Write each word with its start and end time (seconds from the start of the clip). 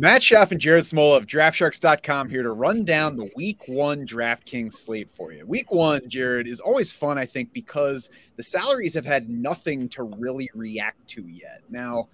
Matt 0.00 0.22
Schauf 0.22 0.50
and 0.50 0.58
Jared 0.58 0.84
Smola 0.84 1.18
of 1.18 1.26
DraftSharks.com 1.26 2.30
here 2.30 2.42
to 2.42 2.52
run 2.52 2.86
down 2.86 3.18
the 3.18 3.30
Week 3.36 3.60
One 3.66 4.06
DraftKings 4.06 4.72
slate 4.72 5.10
for 5.10 5.30
you. 5.30 5.44
Week 5.46 5.70
One, 5.70 6.08
Jared, 6.08 6.46
is 6.46 6.58
always 6.58 6.90
fun, 6.90 7.18
I 7.18 7.26
think, 7.26 7.52
because 7.52 8.08
the 8.36 8.42
salaries 8.42 8.94
have 8.94 9.04
had 9.04 9.28
nothing 9.28 9.90
to 9.90 10.04
really 10.04 10.48
react 10.54 11.06
to 11.08 11.22
yet. 11.26 11.60
Now, 11.68 12.08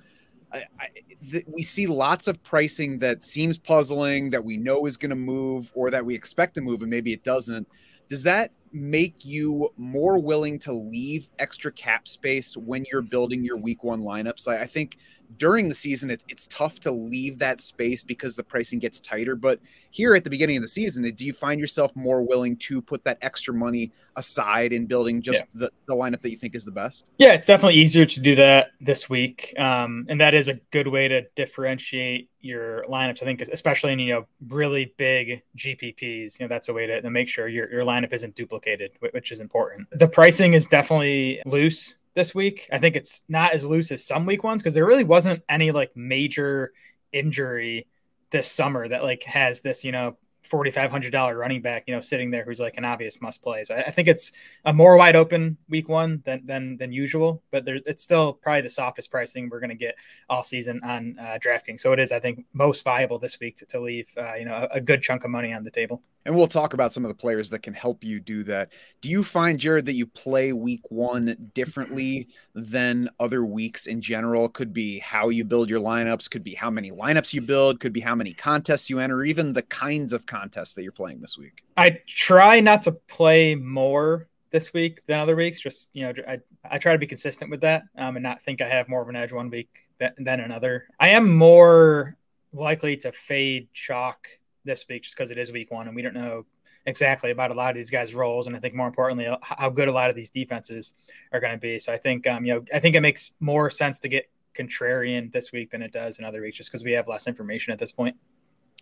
I, 0.52 0.64
I, 0.80 0.88
th- 1.30 1.44
we 1.46 1.62
see 1.62 1.86
lots 1.86 2.26
of 2.26 2.42
pricing 2.42 2.98
that 2.98 3.22
seems 3.22 3.56
puzzling, 3.56 4.30
that 4.30 4.44
we 4.44 4.56
know 4.56 4.86
is 4.86 4.96
going 4.96 5.10
to 5.10 5.14
move, 5.14 5.70
or 5.76 5.88
that 5.92 6.04
we 6.04 6.16
expect 6.16 6.56
to 6.56 6.62
move, 6.62 6.82
and 6.82 6.90
maybe 6.90 7.12
it 7.12 7.22
doesn't. 7.22 7.68
Does 8.08 8.24
that 8.24 8.50
make 8.72 9.24
you 9.24 9.70
more 9.76 10.20
willing 10.20 10.58
to 10.58 10.72
leave 10.72 11.28
extra 11.38 11.70
cap 11.70 12.08
space 12.08 12.56
when 12.56 12.84
you're 12.90 13.00
building 13.00 13.44
your 13.44 13.58
Week 13.58 13.84
One 13.84 14.02
lineups? 14.02 14.48
I, 14.48 14.62
I 14.62 14.66
think 14.66 14.98
during 15.38 15.68
the 15.68 15.74
season, 15.74 16.10
it, 16.10 16.22
it's 16.28 16.46
tough 16.46 16.80
to 16.80 16.90
leave 16.90 17.38
that 17.38 17.60
space 17.60 18.02
because 18.02 18.36
the 18.36 18.44
pricing 18.44 18.78
gets 18.78 19.00
tighter. 19.00 19.36
But 19.36 19.60
here 19.90 20.14
at 20.14 20.24
the 20.24 20.30
beginning 20.30 20.56
of 20.56 20.62
the 20.62 20.68
season, 20.68 21.10
do 21.14 21.24
you 21.24 21.32
find 21.32 21.60
yourself 21.60 21.94
more 21.94 22.22
willing 22.22 22.56
to 22.56 22.82
put 22.82 23.04
that 23.04 23.18
extra 23.22 23.54
money 23.54 23.92
aside 24.16 24.72
in 24.72 24.86
building 24.86 25.22
just 25.22 25.40
yeah. 25.40 25.46
the, 25.54 25.72
the 25.86 25.94
lineup 25.94 26.22
that 26.22 26.30
you 26.30 26.36
think 26.36 26.54
is 26.54 26.64
the 26.64 26.70
best? 26.70 27.10
Yeah, 27.18 27.32
it's 27.34 27.46
definitely 27.46 27.76
easier 27.80 28.04
to 28.04 28.20
do 28.20 28.34
that 28.36 28.70
this 28.80 29.08
week. 29.08 29.54
Um, 29.58 30.06
and 30.08 30.20
that 30.20 30.34
is 30.34 30.48
a 30.48 30.54
good 30.70 30.88
way 30.88 31.08
to 31.08 31.22
differentiate 31.34 32.30
your 32.40 32.84
lineups. 32.84 33.22
I 33.22 33.26
think, 33.26 33.40
especially 33.42 33.92
in, 33.92 33.98
you 33.98 34.12
know, 34.12 34.26
really 34.48 34.94
big 34.96 35.42
GPPs, 35.56 36.38
you 36.38 36.44
know, 36.44 36.48
that's 36.48 36.68
a 36.68 36.74
way 36.74 36.86
to, 36.86 37.00
to 37.02 37.10
make 37.10 37.28
sure 37.28 37.48
your, 37.48 37.70
your 37.70 37.82
lineup 37.82 38.12
isn't 38.12 38.34
duplicated, 38.34 38.92
which 39.12 39.32
is 39.32 39.40
important. 39.40 39.88
The 39.92 40.08
pricing 40.08 40.54
is 40.54 40.66
definitely 40.66 41.40
loose 41.46 41.96
this 42.16 42.34
week. 42.34 42.68
I 42.72 42.78
think 42.78 42.96
it's 42.96 43.22
not 43.28 43.52
as 43.52 43.64
loose 43.64 43.92
as 43.92 44.04
some 44.04 44.26
week 44.26 44.42
ones 44.42 44.60
because 44.60 44.74
there 44.74 44.86
really 44.86 45.04
wasn't 45.04 45.44
any 45.48 45.70
like 45.70 45.94
major 45.94 46.72
injury 47.12 47.86
this 48.30 48.50
summer 48.50 48.88
that 48.88 49.04
like 49.04 49.22
has 49.22 49.60
this, 49.60 49.84
you 49.84 49.92
know, 49.92 50.16
$4,500 50.48 51.38
running 51.38 51.60
back, 51.60 51.84
you 51.86 51.94
know, 51.94 52.00
sitting 52.00 52.30
there 52.30 52.44
who's 52.44 52.60
like 52.60 52.76
an 52.76 52.84
obvious 52.84 53.20
must 53.20 53.42
play. 53.42 53.64
So 53.64 53.74
I, 53.74 53.82
I, 53.82 53.90
think 53.90 54.08
it's 54.08 54.32
a 54.64 54.72
more 54.72 54.96
wide 54.96 55.16
open 55.16 55.56
week 55.68 55.88
one 55.88 56.22
than 56.24 56.46
than, 56.46 56.76
than 56.76 56.92
usual, 56.92 57.42
but 57.50 57.64
there, 57.64 57.80
it's 57.84 58.02
still 58.02 58.32
probably 58.32 58.62
the 58.62 58.70
softest 58.70 59.10
pricing 59.10 59.48
we're 59.50 59.60
going 59.60 59.70
to 59.70 59.76
get 59.76 59.96
all 60.30 60.42
season 60.42 60.80
on 60.84 61.16
uh, 61.20 61.38
DraftKings. 61.44 61.80
So 61.80 61.92
it 61.92 62.00
is, 62.00 62.12
I 62.12 62.20
think, 62.20 62.46
most 62.52 62.84
viable 62.84 63.18
this 63.18 63.40
week 63.40 63.56
to, 63.56 63.66
to 63.66 63.80
leave, 63.80 64.08
uh, 64.16 64.34
you 64.34 64.44
know, 64.44 64.54
a, 64.70 64.76
a, 64.76 64.80
good 64.80 65.02
chunk 65.02 65.24
of 65.24 65.30
money 65.30 65.52
on 65.52 65.64
the 65.64 65.70
table. 65.70 66.02
And 66.26 66.34
we'll 66.34 66.48
talk 66.48 66.74
about 66.74 66.92
some 66.92 67.04
of 67.04 67.08
the 67.08 67.14
players 67.14 67.48
that 67.50 67.62
can 67.62 67.72
help 67.72 68.02
you 68.02 68.18
do 68.18 68.42
that. 68.44 68.72
Do 69.00 69.08
you 69.08 69.22
find, 69.22 69.60
Jared, 69.60 69.86
that 69.86 69.92
you 69.94 70.06
play 70.06 70.52
week 70.52 70.82
one 70.90 71.50
differently 71.54 72.26
than 72.52 73.08
other 73.20 73.44
weeks 73.44 73.86
in 73.86 74.00
general? 74.00 74.48
Could 74.48 74.72
be 74.72 74.98
how 74.98 75.28
you 75.28 75.44
build 75.44 75.70
your 75.70 75.78
lineups, 75.78 76.28
could 76.28 76.42
be 76.42 76.54
how 76.54 76.68
many 76.68 76.90
lineups 76.90 77.32
you 77.32 77.40
build, 77.42 77.78
could 77.78 77.92
be 77.92 78.00
how 78.00 78.16
many 78.16 78.32
contests 78.32 78.90
you 78.90 78.98
enter, 78.98 79.22
even 79.22 79.52
the 79.52 79.62
kinds 79.62 80.12
of 80.12 80.26
contests 80.26 80.74
that 80.74 80.82
you're 80.82 80.90
playing 80.90 81.20
this 81.20 81.38
week? 81.38 81.62
I 81.76 82.00
try 82.08 82.58
not 82.58 82.82
to 82.82 82.92
play 82.92 83.54
more 83.54 84.26
this 84.50 84.72
week 84.72 85.06
than 85.06 85.20
other 85.20 85.36
weeks. 85.36 85.60
Just 85.60 85.90
you 85.92 86.02
know, 86.02 86.12
I, 86.26 86.40
I 86.68 86.78
try 86.78 86.92
to 86.92 86.98
be 86.98 87.06
consistent 87.06 87.52
with 87.52 87.60
that 87.60 87.84
um, 87.96 88.16
and 88.16 88.22
not 88.24 88.42
think 88.42 88.60
I 88.60 88.68
have 88.68 88.88
more 88.88 89.00
of 89.00 89.08
an 89.08 89.14
edge 89.14 89.32
one 89.32 89.48
week 89.48 89.68
than, 90.00 90.12
than 90.18 90.40
another. 90.40 90.88
I 90.98 91.10
am 91.10 91.36
more 91.36 92.16
likely 92.52 92.96
to 92.96 93.12
fade 93.12 93.68
chalk 93.72 94.26
this 94.66 94.84
week 94.88 95.04
just 95.04 95.16
because 95.16 95.30
it 95.30 95.38
is 95.38 95.50
week 95.52 95.70
one 95.70 95.86
and 95.86 95.96
we 95.96 96.02
don't 96.02 96.14
know 96.14 96.44
exactly 96.86 97.30
about 97.32 97.50
a 97.50 97.54
lot 97.54 97.70
of 97.70 97.76
these 97.76 97.90
guys' 97.90 98.14
roles, 98.14 98.46
and 98.46 98.54
I 98.54 98.60
think 98.60 98.74
more 98.74 98.86
importantly, 98.86 99.28
how 99.42 99.68
good 99.68 99.88
a 99.88 99.92
lot 99.92 100.08
of 100.08 100.16
these 100.16 100.30
defenses 100.30 100.94
are 101.32 101.40
going 101.40 101.52
to 101.52 101.58
be. 101.58 101.78
So 101.78 101.92
I 101.92 101.98
think, 101.98 102.26
um, 102.26 102.44
you 102.44 102.54
know, 102.54 102.64
I 102.72 102.78
think 102.78 102.94
it 102.94 103.00
makes 103.00 103.32
more 103.40 103.70
sense 103.70 103.98
to 104.00 104.08
get 104.08 104.30
contrarian 104.56 105.32
this 105.32 105.52
week 105.52 105.70
than 105.70 105.82
it 105.82 105.92
does 105.92 106.18
in 106.18 106.24
other 106.24 106.40
weeks, 106.40 106.56
just 106.56 106.70
because 106.70 106.84
we 106.84 106.92
have 106.92 107.08
less 107.08 107.26
information 107.26 107.72
at 107.72 107.78
this 107.78 107.92
point. 107.92 108.16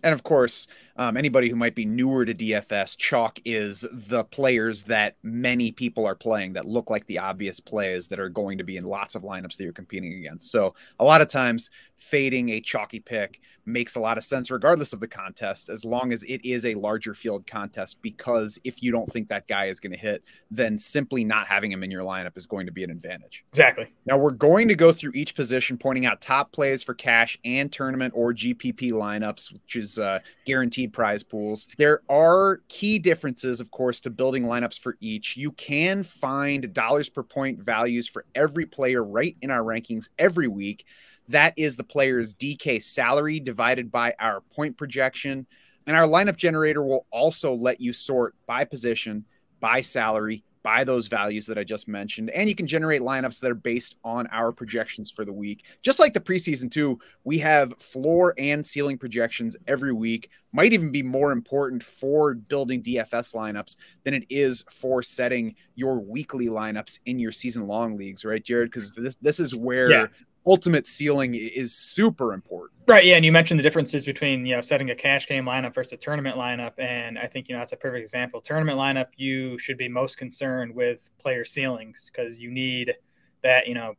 And 0.02 0.12
of 0.12 0.22
course, 0.22 0.66
um, 0.96 1.16
anybody 1.16 1.48
who 1.48 1.56
might 1.56 1.74
be 1.74 1.84
newer 1.84 2.24
to 2.24 2.34
DFS, 2.34 2.96
chalk 2.96 3.38
is 3.44 3.86
the 3.90 4.22
players 4.24 4.84
that 4.84 5.16
many 5.22 5.72
people 5.72 6.06
are 6.06 6.14
playing 6.14 6.52
that 6.52 6.66
look 6.66 6.90
like 6.90 7.06
the 7.06 7.18
obvious 7.18 7.58
plays 7.58 8.06
that 8.08 8.20
are 8.20 8.28
going 8.28 8.58
to 8.58 8.64
be 8.64 8.76
in 8.76 8.84
lots 8.84 9.14
of 9.14 9.22
lineups 9.22 9.56
that 9.56 9.64
you're 9.64 9.72
competing 9.72 10.14
against. 10.14 10.50
So 10.50 10.74
a 11.00 11.04
lot 11.04 11.20
of 11.20 11.28
times, 11.28 11.70
fading 11.96 12.50
a 12.50 12.60
chalky 12.60 13.00
pick 13.00 13.40
makes 13.66 13.96
a 13.96 14.00
lot 14.00 14.18
of 14.18 14.24
sense 14.24 14.50
regardless 14.50 14.92
of 14.92 15.00
the 15.00 15.08
contest, 15.08 15.68
as 15.68 15.84
long 15.84 16.12
as 16.12 16.22
it 16.24 16.44
is 16.44 16.66
a 16.66 16.74
larger 16.74 17.14
field 17.14 17.46
contest. 17.46 18.00
Because 18.02 18.58
if 18.62 18.82
you 18.82 18.92
don't 18.92 19.10
think 19.10 19.28
that 19.28 19.48
guy 19.48 19.66
is 19.66 19.80
going 19.80 19.92
to 19.92 19.98
hit, 19.98 20.22
then 20.50 20.78
simply 20.78 21.24
not 21.24 21.46
having 21.46 21.72
him 21.72 21.82
in 21.82 21.90
your 21.90 22.04
lineup 22.04 22.36
is 22.36 22.46
going 22.46 22.66
to 22.66 22.72
be 22.72 22.84
an 22.84 22.90
advantage. 22.90 23.44
Exactly. 23.50 23.90
Now 24.06 24.18
we're 24.18 24.32
going 24.32 24.68
to 24.68 24.74
go 24.74 24.92
through 24.92 25.12
each 25.14 25.34
position, 25.34 25.78
pointing 25.78 26.04
out 26.06 26.20
top 26.20 26.52
plays 26.52 26.82
for 26.82 26.94
cash 26.94 27.38
and 27.44 27.72
tournament 27.72 28.12
or 28.14 28.34
GPP 28.34 28.92
lineups, 28.92 29.52
which 29.52 29.76
is 29.76 29.83
uh, 29.98 30.20
guaranteed 30.44 30.92
prize 30.92 31.22
pools. 31.22 31.68
There 31.76 32.02
are 32.08 32.60
key 32.68 32.98
differences, 32.98 33.60
of 33.60 33.70
course, 33.70 34.00
to 34.00 34.10
building 34.10 34.44
lineups 34.44 34.80
for 34.80 34.96
each. 35.00 35.36
You 35.36 35.52
can 35.52 36.02
find 36.02 36.72
dollars 36.72 37.08
per 37.08 37.22
point 37.22 37.60
values 37.60 38.08
for 38.08 38.24
every 38.34 38.66
player 38.66 39.04
right 39.04 39.36
in 39.42 39.50
our 39.50 39.62
rankings 39.62 40.08
every 40.18 40.48
week. 40.48 40.84
That 41.28 41.54
is 41.56 41.76
the 41.76 41.84
player's 41.84 42.34
DK 42.34 42.82
salary 42.82 43.40
divided 43.40 43.90
by 43.90 44.14
our 44.18 44.40
point 44.40 44.76
projection. 44.76 45.46
And 45.86 45.96
our 45.96 46.06
lineup 46.06 46.36
generator 46.36 46.84
will 46.84 47.06
also 47.10 47.54
let 47.54 47.80
you 47.80 47.92
sort 47.92 48.34
by 48.46 48.64
position, 48.64 49.24
by 49.60 49.80
salary, 49.80 50.44
by 50.64 50.82
those 50.82 51.08
values 51.08 51.44
that 51.46 51.58
I 51.58 51.62
just 51.62 51.86
mentioned. 51.86 52.30
And 52.30 52.48
you 52.48 52.54
can 52.54 52.66
generate 52.66 53.02
lineups 53.02 53.38
that 53.40 53.50
are 53.50 53.54
based 53.54 53.96
on 54.02 54.26
our 54.28 54.50
projections 54.50 55.10
for 55.10 55.26
the 55.26 55.32
week. 55.32 55.62
Just 55.82 56.00
like 56.00 56.14
the 56.14 56.20
preseason, 56.20 56.70
too, 56.70 56.98
we 57.22 57.38
have 57.38 57.78
floor 57.78 58.34
and 58.38 58.64
ceiling 58.64 58.96
projections 58.96 59.58
every 59.68 59.92
week. 59.92 60.30
Might 60.52 60.72
even 60.72 60.90
be 60.90 61.02
more 61.02 61.32
important 61.32 61.82
for 61.82 62.32
building 62.34 62.82
DFS 62.82 63.34
lineups 63.34 63.76
than 64.04 64.14
it 64.14 64.24
is 64.30 64.64
for 64.70 65.02
setting 65.02 65.54
your 65.74 66.00
weekly 66.00 66.46
lineups 66.46 67.00
in 67.04 67.18
your 67.18 67.32
season 67.32 67.66
long 67.66 67.98
leagues, 67.98 68.24
right, 68.24 68.42
Jared? 68.42 68.70
Because 68.70 68.92
this, 68.92 69.16
this 69.16 69.40
is 69.40 69.54
where 69.54 69.90
yeah 69.90 70.06
ultimate 70.46 70.86
ceiling 70.86 71.34
is 71.34 71.74
super 71.74 72.32
important. 72.32 72.80
Right. 72.86 73.04
Yeah. 73.04 73.16
And 73.16 73.24
you 73.24 73.32
mentioned 73.32 73.58
the 73.58 73.62
differences 73.62 74.04
between, 74.04 74.44
you 74.44 74.54
know, 74.54 74.60
setting 74.60 74.90
a 74.90 74.94
cash 74.94 75.26
game 75.26 75.44
lineup 75.44 75.74
versus 75.74 75.94
a 75.94 75.96
tournament 75.96 76.36
lineup. 76.36 76.72
And 76.78 77.18
I 77.18 77.26
think, 77.26 77.48
you 77.48 77.54
know, 77.54 77.60
that's 77.60 77.72
a 77.72 77.76
perfect 77.76 78.02
example. 78.02 78.40
Tournament 78.40 78.78
lineup, 78.78 79.08
you 79.16 79.58
should 79.58 79.78
be 79.78 79.88
most 79.88 80.18
concerned 80.18 80.74
with 80.74 81.08
player 81.18 81.44
ceilings 81.44 82.10
because 82.12 82.38
you 82.38 82.50
need 82.50 82.94
that, 83.42 83.66
you 83.66 83.74
know, 83.74 83.94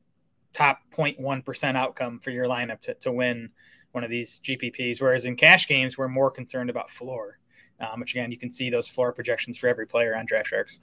top 0.53 0.79
0.1% 0.95 1.75
outcome 1.75 2.19
for 2.19 2.29
your 2.31 2.45
lineup 2.45 2.79
to, 2.81 2.93
to 2.95 3.11
win 3.11 3.49
one 3.91 4.03
of 4.03 4.09
these 4.09 4.39
GPPs. 4.39 5.01
Whereas 5.01 5.25
in 5.25 5.35
cash 5.35 5.67
games, 5.67 5.97
we're 5.97 6.07
more 6.07 6.29
concerned 6.29 6.69
about 6.69 6.89
floor, 6.89 7.39
um, 7.79 7.99
which 7.99 8.13
again, 8.13 8.31
you 8.31 8.37
can 8.37 8.51
see 8.51 8.69
those 8.69 8.87
floor 8.87 9.11
projections 9.13 9.57
for 9.57 9.67
every 9.67 9.87
player 9.87 10.15
on 10.15 10.25
Draft 10.25 10.49
Sharks. 10.49 10.81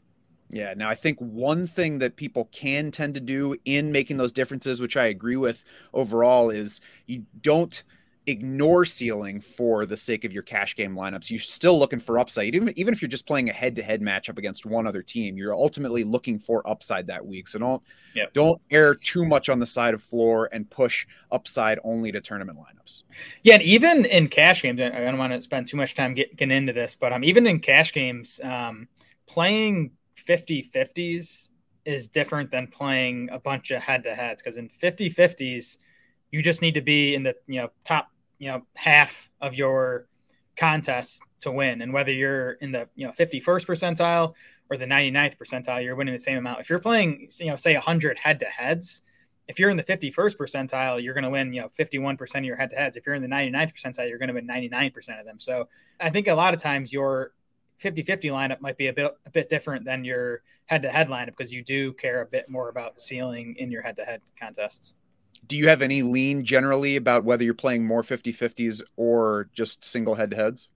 Yeah. 0.53 0.75
Now, 0.77 0.91
I 0.91 0.95
think 0.95 1.19
one 1.19 1.67
thing 1.67 1.99
that 1.99 2.17
people 2.17 2.49
can 2.53 2.91
tend 2.91 3.15
to 3.15 3.21
do 3.21 3.57
in 3.65 3.91
making 3.91 4.19
those 4.19 4.33
differences, 4.33 4.81
which 4.81 4.97
I 4.97 5.07
agree 5.07 5.37
with 5.37 5.65
overall, 5.95 6.51
is 6.51 6.81
you 7.07 7.25
don't 7.41 7.83
ignore 8.27 8.85
ceiling 8.85 9.41
for 9.41 9.85
the 9.85 9.97
sake 9.97 10.25
of 10.25 10.33
your 10.33 10.45
cash 10.45 10.77
game 10.77 10.95
lineups. 10.95 11.29
You're 11.29 11.41
still 11.41 11.77
looking 11.77 11.99
for 11.99 12.21
upside, 12.21 12.55
even 12.55 12.73
even 12.79 12.95
if 12.95 13.03
you're 13.03 13.09
just 13.09 13.27
playing 13.27 13.49
a 13.49 13.53
head-to-head 13.53 14.01
matchup 14.01 14.39
against 14.39 14.65
one 14.65 14.87
other 14.87 15.03
team. 15.03 15.37
You're 15.37 15.55
ultimately 15.55 16.05
looking 16.05 16.39
for 16.39 16.69
upside 16.69 17.07
that 17.09 17.25
week. 17.27 17.49
So 17.49 17.59
don't 17.59 17.83
yep. 18.15 18.33
don't 18.33 18.61
err 18.71 18.95
too 18.95 19.25
much 19.27 19.49
on 19.49 19.59
the 19.59 19.67
side 19.67 19.95
of 19.95 20.03
floor 20.03 20.49
and 20.53 20.71
push 20.71 21.07
upside 21.33 21.81
only 21.83 22.13
to 22.13 22.21
tournament 22.21 22.59
lineups. 22.59 23.03
Yeah, 23.43 23.55
and 23.55 23.63
even 23.65 24.05
in 24.05 24.29
cash 24.29 24.63
games, 24.63 24.81
I 24.81 24.91
don't 24.91 25.19
want 25.19 25.33
to 25.33 25.43
spend 25.43 25.67
too 25.67 25.77
much 25.77 25.95
time 25.95 26.15
getting 26.15 26.51
into 26.51 26.73
this, 26.73 26.95
but 26.95 27.13
um, 27.13 27.25
even 27.25 27.47
in 27.47 27.59
cash 27.59 27.93
games, 27.93 28.39
um, 28.45 28.87
playing 29.27 29.93
50 30.27 30.71
50s 30.75 31.49
is 31.85 32.09
different 32.09 32.51
than 32.51 32.67
playing 32.67 33.29
a 33.33 33.39
bunch 33.39 33.71
of 33.71 33.83
head 33.83 34.05
to 34.05 34.15
heads 34.15 34.43
because 34.43 34.57
in 34.57 34.69
50 34.69 35.11
50s, 35.11 35.79
you 36.31 36.43
just 36.43 36.63
need 36.63 36.75
to 36.75 36.81
be 36.81 37.15
in 37.15 37.23
the 37.23 37.35
you 37.47 37.61
know 37.61 37.71
top 37.85 38.09
you 38.39 38.49
know 38.49 38.63
half 38.75 39.31
of 39.41 39.55
your 39.55 40.07
contests 40.57 41.21
to 41.41 41.51
win. 41.51 41.83
And 41.83 41.93
whether 41.93 42.13
you're 42.13 42.53
in 42.53 42.73
the 42.73 42.89
you 42.95 43.07
know 43.07 43.13
51st 43.13 43.67
percentile 43.67 44.35
or 44.71 44.77
the 44.77 44.87
99th 44.87 45.37
percentile, 45.37 45.83
you're 45.83 45.97
winning 45.97 46.15
the 46.15 46.19
same 46.19 46.39
amount. 46.39 46.61
If 46.61 46.71
you're 46.71 46.79
playing, 46.79 47.29
you 47.39 47.47
know, 47.47 47.57
say 47.57 47.75
100 47.75 48.19
head 48.19 48.41
to 48.41 48.47
heads, 48.47 49.03
if 49.49 49.59
you're 49.59 49.71
in 49.71 49.77
the 49.77 49.83
51st 49.83 50.37
percentile, 50.37 51.03
you're 51.03 51.15
going 51.15 51.25
to 51.25 51.31
win, 51.31 51.53
you 51.53 51.61
know, 51.61 51.71
51% 51.79 52.35
of 52.37 52.45
your 52.45 52.57
head 52.57 52.71
to 52.71 52.77
heads. 52.77 52.97
If 52.97 53.05
you're 53.05 53.15
in 53.15 53.23
the 53.23 53.29
99th 53.29 53.75
percentile, 53.75 54.09
you're 54.09 54.19
going 54.19 54.29
to 54.29 54.35
win 54.35 54.47
99% 54.47 55.21
of 55.21 55.27
them. 55.27 55.39
So 55.39 55.69
I 56.01 56.11
think 56.11 56.29
a 56.29 56.35
lot 56.35 56.55
of 56.55 56.61
times 56.61 56.93
your 56.93 57.33
50-50 57.81 58.31
lineup 58.31 58.61
might 58.61 58.77
be 58.77 58.89
a 58.89 58.93
bit 58.93 59.13
a 59.27 59.31
bit 59.31 59.49
different 59.51 59.85
than 59.85 60.05
your 60.05 60.43
head-to-head 60.67 61.09
lineup 61.09 61.27
because 61.37 61.53
you 61.53 61.63
do 61.63 61.93
care 61.93 62.23
a 62.23 62.27
bit 62.27 62.49
more 62.49 62.69
about 62.69 62.99
ceiling 62.99 63.55
in 63.59 63.71
your 63.71 63.83
head-to-head 63.83 64.21
contests. 64.41 64.97
Do 65.47 65.57
you 65.57 65.69
have 65.69 65.83
any 65.83 66.03
lean 66.03 66.45
generally 66.45 66.97
about 66.97 67.25
whether 67.25 67.45
you're 67.45 67.55
playing 67.55 67.85
more 67.85 68.03
50-50s 68.03 68.83
or 68.97 69.49
just 69.53 69.85
single 69.85 70.15
head-to-heads? 70.15 70.71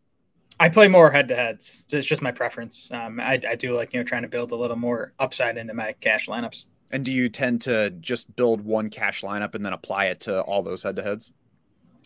I 0.58 0.68
play 0.68 0.88
more 0.88 1.10
head-to-heads. 1.10 1.84
So 1.88 1.96
it's 1.98 2.06
just 2.06 2.22
my 2.22 2.32
preference. 2.32 2.90
Um, 2.90 3.20
I, 3.20 3.40
I 3.48 3.54
do 3.54 3.74
like 3.74 3.92
you 3.92 4.00
know 4.00 4.04
trying 4.04 4.22
to 4.22 4.28
build 4.28 4.52
a 4.52 4.56
little 4.56 4.76
more 4.76 5.12
upside 5.18 5.56
into 5.56 5.74
my 5.74 5.94
cash 6.00 6.26
lineups. 6.26 6.66
And 6.90 7.04
do 7.04 7.12
you 7.12 7.28
tend 7.28 7.62
to 7.62 7.90
just 8.00 8.34
build 8.36 8.60
one 8.60 8.90
cash 8.90 9.22
lineup 9.22 9.54
and 9.54 9.64
then 9.64 9.72
apply 9.72 10.06
it 10.06 10.20
to 10.20 10.40
all 10.42 10.62
those 10.62 10.82
head-to-heads? 10.82 11.32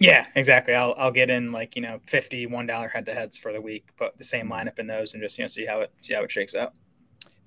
Yeah, 0.00 0.26
exactly. 0.34 0.74
I'll 0.74 0.94
I'll 0.96 1.12
get 1.12 1.30
in 1.30 1.52
like 1.52 1.76
you 1.76 1.82
know 1.82 2.00
fifty 2.06 2.46
one 2.46 2.66
dollar 2.66 2.88
head 2.88 3.04
to 3.06 3.14
heads 3.14 3.36
for 3.36 3.52
the 3.52 3.60
week, 3.60 3.84
put 3.96 4.16
the 4.16 4.24
same 4.24 4.50
lineup 4.50 4.78
in 4.78 4.86
those, 4.86 5.12
and 5.12 5.22
just 5.22 5.38
you 5.38 5.44
know 5.44 5.48
see 5.48 5.66
how 5.66 5.82
it 5.82 5.92
see 6.00 6.14
how 6.14 6.22
it 6.22 6.30
shakes 6.30 6.56
out. 6.56 6.72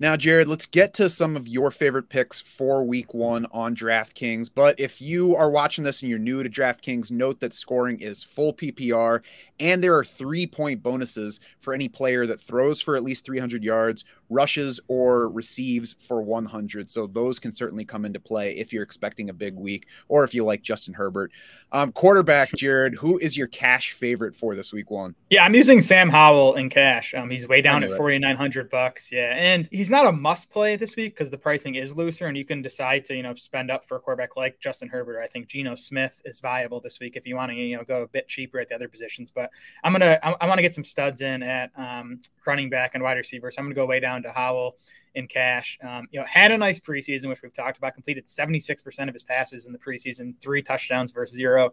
Now, 0.00 0.16
Jared, 0.16 0.48
let's 0.48 0.66
get 0.66 0.92
to 0.94 1.08
some 1.08 1.36
of 1.36 1.46
your 1.46 1.70
favorite 1.70 2.08
picks 2.08 2.40
for 2.40 2.84
week 2.84 3.14
one 3.14 3.46
on 3.52 3.76
DraftKings. 3.76 4.50
But 4.52 4.78
if 4.78 5.00
you 5.00 5.36
are 5.36 5.52
watching 5.52 5.84
this 5.84 6.02
and 6.02 6.10
you're 6.10 6.18
new 6.18 6.42
to 6.42 6.50
DraftKings, 6.50 7.12
note 7.12 7.38
that 7.38 7.54
scoring 7.54 8.00
is 8.00 8.24
full 8.24 8.52
PPR 8.52 9.22
and 9.60 9.82
there 9.82 9.96
are 9.96 10.04
three 10.04 10.48
point 10.48 10.82
bonuses 10.82 11.38
for 11.60 11.74
any 11.74 11.88
player 11.88 12.26
that 12.26 12.40
throws 12.40 12.80
for 12.80 12.96
at 12.96 13.04
least 13.04 13.24
300 13.24 13.62
yards, 13.62 14.04
rushes, 14.30 14.80
or 14.88 15.28
receives 15.30 15.94
for 15.94 16.22
100. 16.22 16.90
So 16.90 17.06
those 17.06 17.38
can 17.38 17.54
certainly 17.54 17.84
come 17.84 18.04
into 18.04 18.20
play 18.20 18.56
if 18.56 18.72
you're 18.72 18.82
expecting 18.82 19.30
a 19.30 19.32
big 19.32 19.54
week 19.54 19.86
or 20.08 20.24
if 20.24 20.34
you 20.34 20.44
like 20.44 20.62
Justin 20.62 20.94
Herbert. 20.94 21.32
Um, 21.72 21.90
quarterback, 21.90 22.50
Jared, 22.56 22.94
who 22.94 23.18
is 23.18 23.36
your 23.36 23.48
cash 23.48 23.92
favorite 23.92 24.36
for 24.36 24.54
this 24.54 24.72
week 24.72 24.90
one? 24.90 25.14
Yeah, 25.28 25.44
I'm 25.44 25.54
using 25.54 25.82
Sam 25.82 26.08
Howell 26.08 26.54
in 26.54 26.70
cash. 26.70 27.14
Um, 27.14 27.28
he's 27.28 27.48
way 27.48 27.60
down 27.60 27.82
at 27.82 27.90
4,900 27.90 28.70
bucks. 28.70 29.10
Yeah, 29.10 29.34
and 29.36 29.68
he's 29.72 29.90
not 29.90 30.06
a 30.06 30.12
must 30.12 30.50
play 30.50 30.76
this 30.76 30.94
week 30.94 31.14
because 31.14 31.30
the 31.30 31.38
pricing 31.38 31.74
is 31.74 31.96
looser, 31.96 32.26
and 32.26 32.36
you 32.36 32.44
can 32.44 32.62
decide 32.62 33.04
to 33.06 33.16
you 33.16 33.24
know 33.24 33.34
spend 33.34 33.72
up 33.72 33.86
for 33.86 33.96
a 33.96 34.00
quarterback 34.00 34.36
like 34.36 34.60
Justin 34.60 34.88
Herbert. 34.88 35.20
I 35.20 35.26
think 35.26 35.48
Geno 35.48 35.74
Smith 35.74 36.22
is 36.24 36.38
viable 36.38 36.80
this 36.80 37.00
week 37.00 37.16
if 37.16 37.26
you 37.26 37.34
want 37.34 37.50
to 37.50 37.56
you 37.56 37.76
know 37.76 37.82
go 37.82 38.02
a 38.02 38.06
bit 38.06 38.28
cheaper 38.28 38.60
at 38.60 38.68
the 38.68 38.76
other 38.76 38.88
positions. 38.88 39.32
But 39.32 39.50
I'm 39.82 39.92
gonna 39.92 40.18
I, 40.22 40.36
I 40.40 40.46
want 40.46 40.58
to 40.58 40.62
get 40.62 40.74
some 40.74 40.84
studs 40.84 41.22
in 41.22 41.42
at 41.42 41.72
um, 41.76 42.20
running 42.46 42.70
back 42.70 42.92
and 42.94 43.02
wide 43.02 43.16
receiver, 43.16 43.50
so 43.50 43.58
I'm 43.58 43.64
gonna 43.64 43.74
go 43.74 43.86
way 43.86 43.98
down 43.98 44.13
to 44.22 44.32
Howell 44.32 44.76
in 45.14 45.28
cash. 45.28 45.78
Um, 45.82 46.06
you 46.10 46.20
know, 46.20 46.26
had 46.26 46.52
a 46.52 46.58
nice 46.58 46.80
preseason, 46.80 47.28
which 47.28 47.42
we've 47.42 47.52
talked 47.52 47.78
about. 47.78 47.94
Completed 47.94 48.26
76% 48.26 49.08
of 49.08 49.14
his 49.14 49.22
passes 49.22 49.66
in 49.66 49.72
the 49.72 49.78
preseason, 49.78 50.34
three 50.40 50.62
touchdowns 50.62 51.12
versus 51.12 51.36
zero 51.36 51.70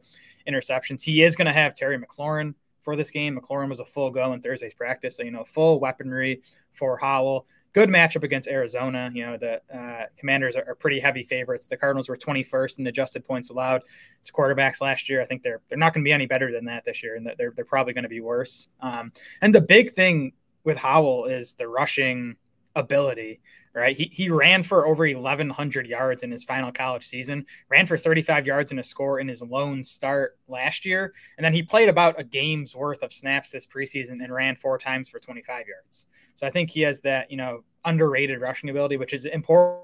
interceptions. 0.48 1.02
He 1.02 1.24
is 1.24 1.36
going 1.36 1.48
to 1.48 1.54
have 1.54 1.76
Terry 1.76 1.98
McLaurin 1.98 2.54
for 2.82 2.96
this 2.96 3.12
game. 3.12 3.40
McLaurin 3.40 3.70
was 3.70 3.80
a 3.80 3.86
full 3.86 4.10
go 4.10 4.34
in 4.34 4.42
Thursday's 4.42 4.74
practice, 4.74 5.18
so 5.18 5.24
you 5.24 5.32
know, 5.32 5.44
full 5.44 5.80
weaponry 5.80 6.42
for 6.72 6.98
Howell. 6.98 7.48
Good 7.74 7.90
matchup 7.90 8.24
against 8.24 8.50
Arizona. 8.50 9.10
You 9.14 9.26
know, 9.26 9.38
the 9.38 9.62
uh, 9.74 10.08
Commanders 10.18 10.58
are, 10.58 10.66
are, 10.68 10.76
pretty 10.76 11.00
heavy 11.00 11.24
favorites. 11.24 11.68
The 11.68 11.78
Cardinals 11.78 12.10
were 12.10 12.18
21st 12.18 12.80
in 12.80 12.88
adjusted 12.88 13.24
points 13.24 13.50
allowed 13.50 13.84
to 14.26 14.34
quarterbacks 14.34 14.82
last 14.82 15.10
year. 15.10 15.22
I 15.22 15.26
think 15.26 15.42
they're 15.42 15.62
they're 15.70 15.78
not 15.78 15.94
going 15.94 16.04
to 16.04 16.08
be 16.08 16.12
any 16.12 16.26
better 16.26 16.52
than 16.52 16.66
that 16.66 16.84
this 16.84 17.02
year, 17.02 17.16
and 17.16 17.32
they're 17.38 17.54
they're 17.56 17.66
probably 17.66 17.94
going 17.94 18.04
to 18.04 18.10
be 18.10 18.20
worse. 18.20 18.68
Um, 18.82 19.14
and 19.42 19.56
the 19.56 19.62
big 19.62 19.94
thing 19.94 20.34
with 20.63 20.78
Howell 20.78 21.25
is 21.25 21.54
the 21.54 21.68
rushing 21.68 22.36
ability, 22.75 23.42
right? 23.74 23.96
He, 23.96 24.06
he 24.06 24.30
ran 24.30 24.63
for 24.63 24.86
over 24.86 25.06
1,100 25.06 25.88
yards 25.88 26.24
in 26.24 26.31
his 26.31 26.44
final 26.44 26.72
college 26.72 27.06
season, 27.06 27.46
ran 27.69 27.86
for 27.86 27.98
35 27.98 28.46
yards 28.48 28.72
in 28.72 28.80
a 28.80 28.84
score 28.84 29.19
in 29.19 29.28
his 29.28 29.42
lone 29.42 29.84
start 29.84 30.38
last 30.48 30.86
year. 30.86 31.13
And 31.38 31.46
then 31.46 31.54
he 31.54 31.63
played 31.63 31.90
about 31.90 32.19
a 32.19 32.24
game's 32.24 32.75
worth 32.75 33.04
of 33.04 33.13
snaps 33.13 33.52
this 33.52 33.68
preseason 33.68 34.24
and 34.24 34.34
ran 34.34 34.56
four 34.56 34.78
times 34.78 35.10
for 35.10 35.19
25 35.19 35.68
yards. 35.68 36.08
So 36.36 36.48
I 36.48 36.52
think 36.52 36.69
he 36.69 36.81
has 36.81 37.02
that, 37.02 37.30
you 37.30 37.38
know, 37.38 37.64
underrated 37.86 38.42
rushing 38.42 38.69
ability, 38.69 38.98
which 38.98 39.14
is 39.14 39.25
important 39.25 39.81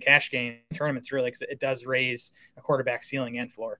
cash 0.00 0.30
game 0.30 0.58
tournaments, 0.72 1.12
really, 1.12 1.30
because 1.30 1.42
it 1.42 1.60
does 1.60 1.84
raise 1.84 2.32
a 2.56 2.60
quarterback 2.60 3.02
ceiling 3.02 3.38
and 3.38 3.52
floor. 3.52 3.78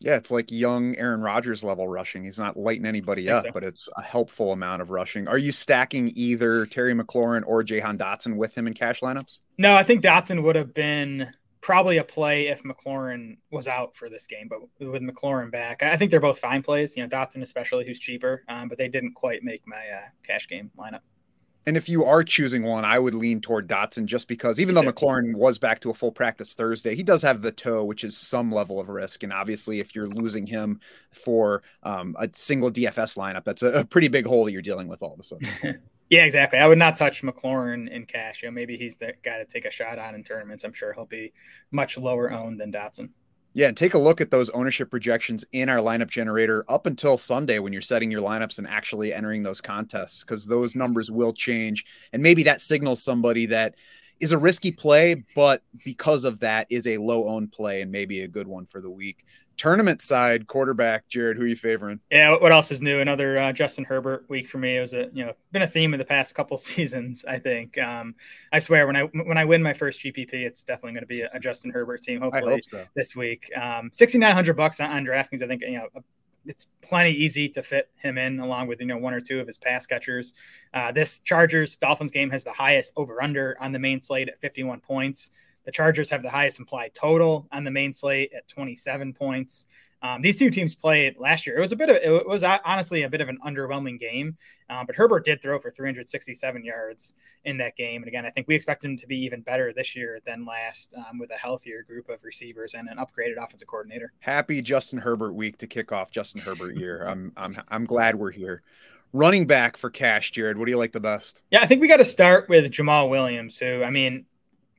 Yeah, 0.00 0.16
it's 0.16 0.30
like 0.30 0.50
young 0.52 0.96
Aaron 0.96 1.20
Rodgers 1.20 1.64
level 1.64 1.88
rushing. 1.88 2.24
He's 2.24 2.38
not 2.38 2.56
lighting 2.56 2.86
anybody 2.86 3.28
up, 3.28 3.44
so. 3.44 3.50
but 3.52 3.64
it's 3.64 3.88
a 3.96 4.02
helpful 4.02 4.52
amount 4.52 4.80
of 4.80 4.90
rushing. 4.90 5.26
Are 5.26 5.38
you 5.38 5.50
stacking 5.50 6.12
either 6.14 6.66
Terry 6.66 6.94
McLaurin 6.94 7.42
or 7.46 7.64
Jahan 7.64 7.98
Dotson 7.98 8.36
with 8.36 8.54
him 8.54 8.66
in 8.66 8.74
cash 8.74 9.00
lineups? 9.00 9.40
No, 9.58 9.74
I 9.74 9.82
think 9.82 10.02
Dotson 10.02 10.42
would 10.44 10.54
have 10.54 10.72
been 10.72 11.32
probably 11.60 11.98
a 11.98 12.04
play 12.04 12.46
if 12.46 12.62
McLaurin 12.62 13.36
was 13.50 13.66
out 13.66 13.96
for 13.96 14.08
this 14.08 14.26
game, 14.26 14.48
but 14.48 14.60
with 14.80 15.02
McLaurin 15.02 15.50
back, 15.50 15.82
I 15.82 15.96
think 15.96 16.10
they're 16.10 16.20
both 16.20 16.38
fine 16.38 16.62
plays. 16.62 16.96
You 16.96 17.02
know, 17.02 17.08
Dotson 17.08 17.42
especially, 17.42 17.84
who's 17.84 17.98
cheaper, 17.98 18.44
um, 18.48 18.68
but 18.68 18.78
they 18.78 18.88
didn't 18.88 19.14
quite 19.14 19.42
make 19.42 19.62
my 19.66 19.76
uh, 19.76 20.08
cash 20.24 20.48
game 20.48 20.70
lineup. 20.78 21.00
And 21.68 21.76
if 21.76 21.86
you 21.86 22.06
are 22.06 22.22
choosing 22.22 22.62
one, 22.62 22.86
I 22.86 22.98
would 22.98 23.12
lean 23.12 23.42
toward 23.42 23.68
Dotson 23.68 24.06
just 24.06 24.26
because 24.26 24.58
even 24.58 24.74
though 24.74 24.80
McLaurin 24.80 25.36
was 25.36 25.58
back 25.58 25.80
to 25.80 25.90
a 25.90 25.94
full 25.94 26.10
practice 26.10 26.54
Thursday, 26.54 26.94
he 26.94 27.02
does 27.02 27.20
have 27.20 27.42
the 27.42 27.52
toe, 27.52 27.84
which 27.84 28.04
is 28.04 28.16
some 28.16 28.50
level 28.50 28.80
of 28.80 28.88
risk. 28.88 29.22
And 29.22 29.34
obviously, 29.34 29.78
if 29.78 29.94
you're 29.94 30.08
losing 30.08 30.46
him 30.46 30.80
for 31.12 31.62
um, 31.82 32.16
a 32.18 32.30
single 32.32 32.72
DFS 32.72 33.18
lineup, 33.18 33.44
that's 33.44 33.62
a, 33.62 33.80
a, 33.80 33.84
pretty 33.84 34.08
big 34.08 34.24
hole 34.24 34.46
that 34.46 34.52
you're 34.52 34.62
dealing 34.62 34.88
with 34.88 35.02
all 35.02 35.12
of 35.12 35.20
a 35.20 35.22
sudden. 35.22 35.46
yeah, 36.08 36.24
exactly. 36.24 36.58
I 36.58 36.66
would 36.66 36.78
not 36.78 36.96
touch 36.96 37.20
McLaurin 37.20 37.90
in 37.90 38.06
cash. 38.06 38.42
You 38.42 38.48
know, 38.48 38.52
maybe 38.54 38.78
he's 38.78 38.96
the 38.96 39.12
guy 39.22 39.36
to 39.36 39.44
take 39.44 39.66
a 39.66 39.70
shot 39.70 39.98
on 39.98 40.14
in 40.14 40.24
tournaments. 40.24 40.64
I'm 40.64 40.72
sure 40.72 40.94
he'll 40.94 41.04
be 41.04 41.34
much 41.70 41.98
lower 41.98 42.32
owned 42.32 42.58
than 42.58 42.72
Dotson. 42.72 43.10
Yeah, 43.54 43.68
and 43.68 43.76
take 43.76 43.94
a 43.94 43.98
look 43.98 44.20
at 44.20 44.30
those 44.30 44.50
ownership 44.50 44.90
projections 44.90 45.44
in 45.52 45.68
our 45.68 45.78
lineup 45.78 46.08
generator 46.08 46.64
up 46.68 46.86
until 46.86 47.16
Sunday 47.16 47.58
when 47.58 47.72
you're 47.72 47.82
setting 47.82 48.10
your 48.10 48.20
lineups 48.20 48.58
and 48.58 48.68
actually 48.68 49.12
entering 49.12 49.42
those 49.42 49.60
contests 49.60 50.22
because 50.22 50.46
those 50.46 50.76
numbers 50.76 51.10
will 51.10 51.32
change. 51.32 51.84
And 52.12 52.22
maybe 52.22 52.42
that 52.44 52.60
signals 52.60 53.02
somebody 53.02 53.46
that 53.46 53.74
is 54.20 54.32
a 54.32 54.38
risky 54.38 54.70
play, 54.70 55.24
but 55.34 55.62
because 55.84 56.24
of 56.24 56.40
that 56.40 56.66
is 56.70 56.86
a 56.86 56.98
low 56.98 57.28
owned 57.28 57.50
play 57.52 57.82
and 57.82 57.90
maybe 57.90 58.22
a 58.22 58.28
good 58.28 58.46
one 58.46 58.66
for 58.66 58.80
the 58.80 58.90
week 58.90 59.24
tournament 59.58 60.00
side 60.00 60.46
quarterback 60.46 61.06
jared 61.08 61.36
who 61.36 61.44
are 61.44 61.48
you 61.48 61.56
favoring? 61.56 62.00
Yeah 62.10 62.36
what 62.36 62.52
else 62.52 62.70
is 62.70 62.80
new? 62.80 63.00
Another 63.00 63.38
uh, 63.38 63.52
justin 63.52 63.84
herbert 63.84 64.24
week 64.28 64.48
for 64.48 64.58
me. 64.58 64.76
It 64.76 64.80
was 64.80 64.94
a 64.94 65.10
you 65.12 65.26
know 65.26 65.34
been 65.52 65.62
a 65.62 65.68
theme 65.68 65.92
of 65.92 65.98
the 65.98 66.04
past 66.04 66.34
couple 66.34 66.56
seasons 66.58 67.24
i 67.28 67.38
think. 67.38 67.76
Um, 67.78 68.14
i 68.52 68.58
swear 68.58 68.86
when 68.86 68.96
i 68.96 69.02
when 69.02 69.36
i 69.36 69.44
win 69.44 69.62
my 69.62 69.74
first 69.74 70.00
gpp 70.00 70.32
it's 70.32 70.62
definitely 70.62 70.92
going 70.92 71.02
to 71.02 71.06
be 71.06 71.22
a, 71.22 71.40
justin 71.40 71.70
herbert 71.70 72.02
team 72.02 72.20
hopefully 72.20 72.62
so. 72.62 72.84
this 72.94 73.14
week. 73.14 73.50
Um, 73.56 73.90
6900 73.92 74.56
bucks 74.56 74.80
on, 74.80 74.90
on 74.90 75.04
draftkings 75.04 75.42
i 75.42 75.46
think 75.46 75.62
you 75.62 75.78
know 75.78 75.88
it's 76.48 76.66
plenty 76.80 77.10
easy 77.10 77.48
to 77.50 77.62
fit 77.62 77.90
him 77.96 78.16
in 78.16 78.40
along 78.40 78.68
with 78.68 78.80
you 78.80 78.86
know 78.86 78.96
one 78.96 79.12
or 79.12 79.20
two 79.20 79.38
of 79.38 79.46
his 79.46 79.58
pass 79.58 79.86
catchers. 79.86 80.32
Uh, 80.72 80.90
this 80.90 81.18
chargers 81.20 81.76
dolphins 81.76 82.10
game 82.10 82.30
has 82.30 82.42
the 82.42 82.52
highest 82.52 82.92
over 82.96 83.22
under 83.22 83.56
on 83.60 83.70
the 83.70 83.78
main 83.78 84.00
slate 84.00 84.28
at 84.28 84.40
51 84.40 84.80
points 84.80 85.30
the 85.68 85.72
Chargers 85.72 86.08
have 86.08 86.22
the 86.22 86.30
highest 86.30 86.60
implied 86.60 86.94
total 86.94 87.46
on 87.52 87.62
the 87.62 87.70
main 87.70 87.92
slate 87.92 88.32
at 88.34 88.48
27 88.48 89.12
points. 89.12 89.66
Um, 90.00 90.22
these 90.22 90.38
two 90.38 90.48
teams 90.48 90.74
played 90.74 91.18
last 91.18 91.46
year. 91.46 91.58
It 91.58 91.60
was 91.60 91.72
a 91.72 91.76
bit 91.76 91.90
of 91.90 91.96
it 91.96 92.26
was 92.26 92.42
honestly 92.42 93.02
a 93.02 93.08
bit 93.10 93.20
of 93.20 93.28
an 93.28 93.36
underwhelming 93.46 94.00
game, 94.00 94.38
um, 94.70 94.86
but 94.86 94.96
Herbert 94.96 95.26
did 95.26 95.42
throw 95.42 95.58
for 95.58 95.70
367 95.70 96.64
yards 96.64 97.12
in 97.44 97.58
that 97.58 97.76
game. 97.76 98.00
And 98.00 98.08
again, 98.08 98.24
I 98.24 98.30
think 98.30 98.48
we 98.48 98.54
expect 98.54 98.82
him 98.82 98.96
to 98.96 99.06
be 99.06 99.18
even 99.18 99.42
better 99.42 99.74
this 99.74 99.94
year 99.94 100.20
than 100.24 100.46
last 100.46 100.94
um, 100.96 101.18
with 101.18 101.30
a 101.32 101.36
healthier 101.36 101.82
group 101.82 102.08
of 102.08 102.24
receivers 102.24 102.72
and 102.72 102.88
an 102.88 102.96
upgraded 102.96 103.36
offensive 103.36 103.68
coordinator. 103.68 104.14
Happy 104.20 104.62
Justin 104.62 104.98
Herbert 104.98 105.34
week 105.34 105.58
to 105.58 105.66
kick 105.66 105.92
off 105.92 106.10
Justin 106.10 106.40
Herbert 106.40 106.76
year. 106.76 107.04
I'm 107.06 107.30
I'm 107.36 107.60
I'm 107.68 107.84
glad 107.84 108.14
we're 108.14 108.30
here. 108.30 108.62
Running 109.12 109.46
back 109.46 109.76
for 109.76 109.90
cash, 109.90 110.30
Jared. 110.30 110.56
What 110.56 110.64
do 110.64 110.70
you 110.70 110.78
like 110.78 110.92
the 110.92 111.00
best? 111.00 111.42
Yeah, 111.50 111.60
I 111.60 111.66
think 111.66 111.82
we 111.82 111.88
got 111.88 111.98
to 111.98 112.06
start 112.06 112.48
with 112.48 112.72
Jamaal 112.72 113.10
Williams, 113.10 113.58
who 113.58 113.82
I 113.82 113.90
mean 113.90 114.24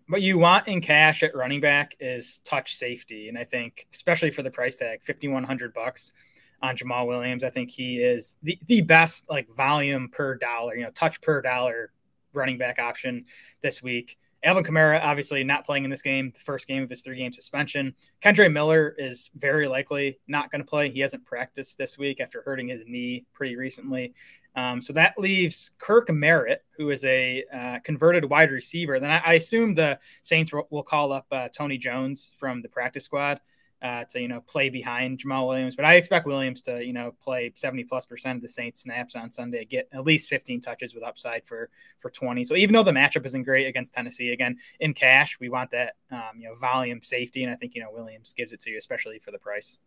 what 0.10 0.24
you 0.24 0.40
want 0.40 0.68
in 0.68 0.82
cash 0.82 1.22
at 1.24 1.36
running 1.36 1.62
back 1.62 1.96
is 2.00 2.40
touch 2.44 2.76
safety, 2.76 3.30
and 3.30 3.38
I 3.38 3.44
think 3.44 3.88
especially 3.94 4.32
for 4.32 4.42
the 4.42 4.52
price 4.52 4.76
tag, 4.76 5.04
fifty 5.04 5.28
one 5.28 5.44
hundred 5.44 5.74
bucks 5.74 6.12
on 6.62 6.76
Jamaal 6.76 7.08
Williams, 7.08 7.44
I 7.44 7.50
think 7.52 7.70
he 7.70 8.00
is 8.00 8.38
the 8.44 8.58
the 8.68 8.82
best 8.82 9.30
like 9.30 9.48
volume 9.56 10.10
per 10.10 10.36
dollar, 10.36 10.76
you 10.76 10.84
know, 10.84 10.92
touch 10.92 11.22
per 11.22 11.42
dollar 11.42 11.92
running 12.34 12.58
back 12.58 12.80
option 12.80 13.26
this 13.62 13.82
week. 13.82 14.18
Alvin 14.44 14.64
Kamara, 14.64 15.04
obviously 15.04 15.44
not 15.44 15.66
playing 15.66 15.84
in 15.84 15.90
this 15.90 16.02
game, 16.02 16.32
the 16.34 16.40
first 16.40 16.66
game 16.66 16.82
of 16.82 16.90
his 16.90 17.02
three 17.02 17.18
game 17.18 17.34
suspension. 17.34 17.94
Kendre 18.24 18.52
Miller 18.52 18.96
is 18.98 19.30
very 19.36 19.68
likely 19.68 20.18
not 20.28 20.50
going 20.50 20.62
to 20.62 20.68
play. 20.68 20.90
He 20.90 21.02
hasn't 21.02 21.26
practiced 21.26 21.78
this 21.78 21.98
week 21.98 22.22
after 22.22 22.42
hurting 22.42 22.70
his 22.70 22.82
knee 22.88 23.26
pretty 23.34 23.58
recently. 23.58 24.14
Um, 24.56 24.82
so 24.82 24.94
that 24.94 25.18
leaves 25.18 25.72
Kirk 25.78 26.10
Merritt, 26.10 26.64
who 26.78 26.90
is 26.90 27.04
a 27.06 27.44
uh, 27.54 27.80
converted 27.84 28.26
wide 28.26 28.52
receiver. 28.52 29.00
Then 29.00 29.12
I, 29.12 29.22
I 29.26 29.34
assume 29.34 29.74
the 29.74 30.00
Saints 30.24 30.52
will, 30.52 30.68
will 30.70 30.84
call 30.84 31.12
up 31.12 31.28
uh, 31.32 31.50
Tony 31.50 31.78
Jones 31.78 32.36
from 32.38 32.62
the 32.62 32.70
practice 32.70 33.06
squad 33.06 33.40
uh, 33.82 34.04
to 34.06 34.20
you 34.20 34.28
know 34.28 34.42
play 34.42 34.70
behind 34.70 35.20
Jamaal 35.20 35.48
Williams. 35.48 35.76
But 35.76 35.86
I 35.86 35.96
expect 35.96 36.26
Williams 36.26 36.62
to 36.64 36.84
you 36.84 36.94
know 36.94 37.14
play 37.22 37.52
seventy 37.56 37.84
plus 37.84 38.06
percent 38.06 38.38
of 38.38 38.42
the 38.42 38.50
Saints 38.50 38.82
snaps 38.82 39.16
on 39.16 39.32
Sunday, 39.32 39.66
get 39.66 39.88
at 39.94 40.04
least 40.04 40.30
fifteen 40.30 40.60
touches 40.60 40.94
with 40.94 41.04
upside 41.04 41.46
for 41.46 41.70
for 42.00 42.10
twenty. 42.10 42.44
So 42.44 42.56
even 42.56 42.74
though 42.74 42.84
the 42.84 42.92
matchup 42.92 43.26
isn't 43.26 43.44
great 43.44 43.68
against 43.68 43.94
Tennessee, 43.94 44.32
again 44.32 44.58
in 44.80 44.94
cash 44.94 45.40
we 45.40 45.50
want 45.50 45.72
that 45.72 45.96
um, 46.12 46.40
you 46.40 46.50
know 46.50 46.56
volume 46.56 47.02
safety, 47.02 47.44
and 47.44 47.54
I 47.54 47.56
think 47.56 47.76
you 47.76 47.82
know 47.82 47.92
Williams 47.92 48.34
gives 48.34 48.52
it 48.52 48.60
to 48.62 48.72
you, 48.72 48.78
especially 48.78 49.20
for 49.20 49.32
the 49.32 49.40
price. 49.40 49.80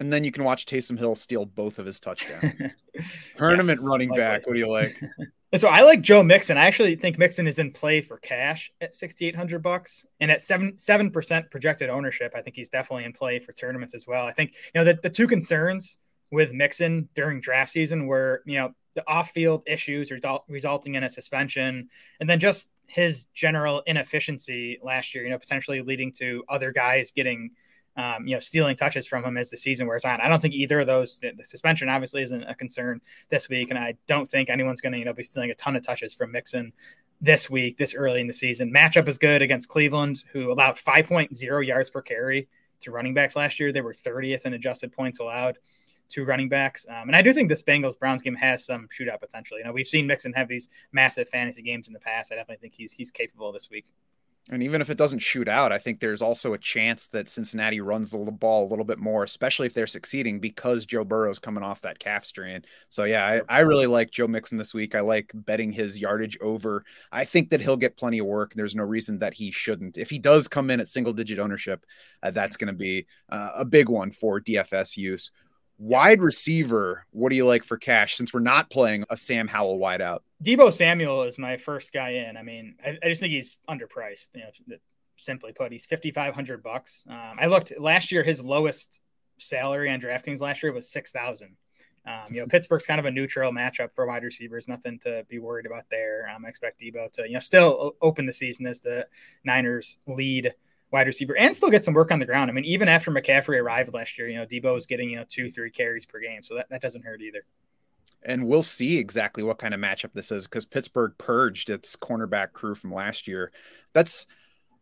And 0.00 0.12
then 0.12 0.22
you 0.22 0.30
can 0.30 0.44
watch 0.44 0.66
Taysom 0.66 0.98
Hill 0.98 1.16
steal 1.16 1.44
both 1.44 1.78
of 1.78 1.86
his 1.86 1.98
touchdowns. 1.98 2.62
Tournament 3.36 3.80
yes, 3.80 3.88
running 3.88 4.10
back. 4.10 4.46
What 4.46 4.54
do 4.54 4.58
you 4.60 4.70
like? 4.70 5.00
And 5.50 5.60
so 5.60 5.68
I 5.68 5.80
like 5.80 6.02
Joe 6.02 6.22
Mixon. 6.22 6.58
I 6.58 6.66
actually 6.66 6.94
think 6.96 7.18
Mixon 7.18 7.46
is 7.46 7.58
in 7.58 7.72
play 7.72 8.02
for 8.02 8.18
cash 8.18 8.70
at 8.82 8.92
sixty 8.92 9.26
eight 9.26 9.34
hundred 9.34 9.62
bucks, 9.62 10.04
and 10.20 10.30
at 10.30 10.42
seven 10.42 10.76
seven 10.76 11.10
percent 11.10 11.50
projected 11.50 11.88
ownership. 11.88 12.34
I 12.36 12.42
think 12.42 12.54
he's 12.54 12.68
definitely 12.68 13.04
in 13.04 13.14
play 13.14 13.38
for 13.38 13.52
tournaments 13.52 13.94
as 13.94 14.06
well. 14.06 14.26
I 14.26 14.32
think 14.32 14.54
you 14.74 14.78
know 14.78 14.84
the, 14.84 14.98
the 15.02 15.08
two 15.08 15.26
concerns 15.26 15.96
with 16.30 16.52
Mixon 16.52 17.08
during 17.14 17.40
draft 17.40 17.72
season 17.72 18.06
were 18.06 18.42
you 18.44 18.58
know 18.58 18.74
the 18.94 19.08
off 19.08 19.30
field 19.30 19.62
issues 19.66 20.10
result, 20.10 20.44
resulting 20.48 20.96
in 20.96 21.04
a 21.04 21.08
suspension, 21.08 21.88
and 22.20 22.28
then 22.28 22.40
just 22.40 22.68
his 22.86 23.24
general 23.32 23.82
inefficiency 23.86 24.78
last 24.82 25.14
year. 25.14 25.24
You 25.24 25.30
know 25.30 25.38
potentially 25.38 25.80
leading 25.80 26.12
to 26.18 26.44
other 26.50 26.72
guys 26.72 27.10
getting 27.10 27.52
um, 27.98 28.28
you 28.28 28.34
know, 28.34 28.40
stealing 28.40 28.76
touches 28.76 29.08
from 29.08 29.24
him 29.24 29.36
as 29.36 29.50
the 29.50 29.56
season 29.56 29.88
wears 29.88 30.04
on. 30.04 30.20
I 30.20 30.28
don't 30.28 30.40
think 30.40 30.54
either 30.54 30.80
of 30.80 30.86
those. 30.86 31.18
The, 31.18 31.44
suspension 31.44 31.88
obviously 31.88 32.22
isn't 32.22 32.44
a 32.44 32.54
concern 32.54 33.00
this 33.28 33.48
week, 33.48 33.70
and 33.70 33.78
I 33.78 33.94
don't 34.06 34.30
think 34.30 34.48
anyone's 34.48 34.80
going 34.80 34.92
to 34.92 34.98
you 34.98 35.04
know 35.04 35.12
be 35.12 35.24
stealing 35.24 35.50
a 35.50 35.54
ton 35.56 35.74
of 35.74 35.82
touches 35.82 36.14
from 36.14 36.30
Mixon 36.30 36.72
this 37.20 37.50
week, 37.50 37.76
this 37.76 37.94
early 37.94 38.20
in 38.20 38.28
the 38.28 38.32
season. 38.32 38.72
Matchup 38.72 39.08
is 39.08 39.18
good 39.18 39.42
against 39.42 39.68
Cleveland, 39.68 40.22
who 40.32 40.52
allowed 40.52 40.76
5.0 40.76 41.66
yards 41.66 41.90
per 41.90 42.00
carry 42.00 42.48
to 42.80 42.92
running 42.92 43.14
backs 43.14 43.34
last 43.34 43.58
year. 43.58 43.72
They 43.72 43.80
were 43.80 43.92
30th 43.92 44.46
in 44.46 44.52
adjusted 44.52 44.92
points 44.92 45.18
allowed 45.18 45.58
to 46.10 46.24
running 46.24 46.48
backs. 46.48 46.86
Um, 46.88 47.08
and 47.08 47.16
I 47.16 47.22
do 47.22 47.32
think 47.32 47.48
this 47.48 47.64
Bengals 47.64 47.98
Browns 47.98 48.22
game 48.22 48.36
has 48.36 48.64
some 48.64 48.88
shootout 48.96 49.20
potential. 49.20 49.58
You 49.58 49.64
know, 49.64 49.72
we've 49.72 49.88
seen 49.88 50.06
Mixon 50.06 50.32
have 50.34 50.46
these 50.46 50.68
massive 50.92 51.28
fantasy 51.28 51.62
games 51.62 51.88
in 51.88 51.94
the 51.94 52.00
past. 52.00 52.30
I 52.30 52.36
definitely 52.36 52.60
think 52.60 52.74
he's 52.74 52.92
he's 52.92 53.10
capable 53.10 53.50
this 53.50 53.68
week. 53.68 53.86
And 54.50 54.62
even 54.62 54.80
if 54.80 54.88
it 54.88 54.96
doesn't 54.96 55.18
shoot 55.18 55.46
out, 55.46 55.72
I 55.72 55.78
think 55.78 56.00
there's 56.00 56.22
also 56.22 56.54
a 56.54 56.58
chance 56.58 57.08
that 57.08 57.28
Cincinnati 57.28 57.80
runs 57.80 58.10
the 58.10 58.18
ball 58.18 58.66
a 58.66 58.70
little 58.70 58.84
bit 58.84 58.98
more, 58.98 59.22
especially 59.22 59.66
if 59.66 59.74
they're 59.74 59.86
succeeding 59.86 60.40
because 60.40 60.86
Joe 60.86 61.04
Burrow's 61.04 61.38
coming 61.38 61.62
off 61.62 61.82
that 61.82 61.98
calf 61.98 62.24
strain. 62.24 62.64
So, 62.88 63.04
yeah, 63.04 63.42
I, 63.48 63.58
I 63.58 63.60
really 63.60 63.86
like 63.86 64.10
Joe 64.10 64.26
Mixon 64.26 64.56
this 64.56 64.72
week. 64.72 64.94
I 64.94 65.00
like 65.00 65.30
betting 65.34 65.70
his 65.70 66.00
yardage 66.00 66.38
over. 66.40 66.84
I 67.12 67.24
think 67.24 67.50
that 67.50 67.60
he'll 67.60 67.76
get 67.76 67.98
plenty 67.98 68.20
of 68.20 68.26
work. 68.26 68.54
There's 68.54 68.76
no 68.76 68.84
reason 68.84 69.18
that 69.18 69.34
he 69.34 69.50
shouldn't. 69.50 69.98
If 69.98 70.08
he 70.08 70.18
does 70.18 70.48
come 70.48 70.70
in 70.70 70.80
at 70.80 70.88
single 70.88 71.12
digit 71.12 71.38
ownership, 71.38 71.84
uh, 72.22 72.30
that's 72.30 72.56
going 72.56 72.72
to 72.72 72.78
be 72.78 73.06
uh, 73.28 73.50
a 73.56 73.64
big 73.66 73.90
one 73.90 74.10
for 74.10 74.40
DFS 74.40 74.96
use. 74.96 75.30
Wide 75.78 76.20
receiver, 76.20 77.06
what 77.12 77.30
do 77.30 77.36
you 77.36 77.46
like 77.46 77.62
for 77.62 77.76
cash 77.76 78.16
since 78.16 78.34
we're 78.34 78.40
not 78.40 78.68
playing 78.68 79.04
a 79.10 79.16
Sam 79.16 79.46
Howell 79.46 79.78
wideout? 79.78 80.20
Deebo 80.42 80.72
Samuel 80.72 81.22
is 81.22 81.38
my 81.38 81.56
first 81.56 81.92
guy 81.92 82.10
in. 82.10 82.36
I 82.36 82.42
mean, 82.42 82.74
I, 82.84 82.98
I 83.02 83.08
just 83.08 83.20
think 83.20 83.32
he's 83.32 83.58
underpriced. 83.70 84.28
You 84.34 84.42
know, 84.42 84.76
simply 85.16 85.52
put, 85.52 85.70
he's 85.70 85.86
fifty 85.86 86.10
five 86.10 86.34
hundred 86.34 86.62
bucks. 86.64 87.04
Um, 87.08 87.36
I 87.38 87.46
looked 87.46 87.72
last 87.78 88.10
year; 88.10 88.24
his 88.24 88.42
lowest 88.42 88.98
salary 89.38 89.88
on 89.90 90.00
DraftKings 90.00 90.40
last 90.40 90.62
year 90.64 90.72
was 90.72 90.90
six 90.90 91.12
thousand. 91.12 91.56
Um, 92.06 92.34
you 92.34 92.40
know, 92.40 92.46
Pittsburgh's 92.50 92.86
kind 92.86 92.98
of 92.98 93.06
a 93.06 93.10
neutral 93.10 93.52
matchup 93.52 93.94
for 93.94 94.06
wide 94.06 94.24
receivers. 94.24 94.66
Nothing 94.66 94.98
to 95.00 95.24
be 95.28 95.38
worried 95.38 95.66
about 95.66 95.84
there. 95.90 96.28
Um, 96.34 96.44
I 96.44 96.48
expect 96.48 96.80
Deebo 96.80 97.12
to, 97.12 97.26
you 97.26 97.34
know, 97.34 97.40
still 97.40 97.94
open 98.00 98.26
the 98.26 98.32
season 98.32 98.66
as 98.66 98.80
the 98.80 99.06
Niners 99.44 99.98
lead 100.06 100.54
wide 100.90 101.06
receiver 101.06 101.36
and 101.36 101.54
still 101.54 101.70
get 101.70 101.84
some 101.84 101.94
work 101.94 102.10
on 102.10 102.18
the 102.18 102.26
ground. 102.26 102.50
I 102.50 102.54
mean, 102.54 102.64
even 102.64 102.88
after 102.88 103.10
McCaffrey 103.10 103.60
arrived 103.60 103.92
last 103.92 104.18
year, 104.18 104.28
you 104.28 104.36
know, 104.36 104.46
Deebo 104.46 104.74
was 104.74 104.86
getting, 104.86 105.10
you 105.10 105.16
know, 105.16 105.24
two, 105.28 105.50
three 105.50 105.70
carries 105.70 106.06
per 106.06 106.20
game. 106.20 106.42
So 106.42 106.54
that, 106.56 106.68
that 106.70 106.80
doesn't 106.80 107.04
hurt 107.04 107.20
either. 107.20 107.44
And 108.24 108.46
we'll 108.46 108.62
see 108.62 108.98
exactly 108.98 109.42
what 109.42 109.58
kind 109.58 109.74
of 109.74 109.80
matchup 109.80 110.12
this 110.12 110.32
is 110.32 110.46
because 110.46 110.66
Pittsburgh 110.66 111.12
purged 111.18 111.70
its 111.70 111.94
cornerback 111.94 112.52
crew 112.52 112.74
from 112.74 112.92
last 112.92 113.28
year. 113.28 113.52
That's 113.92 114.26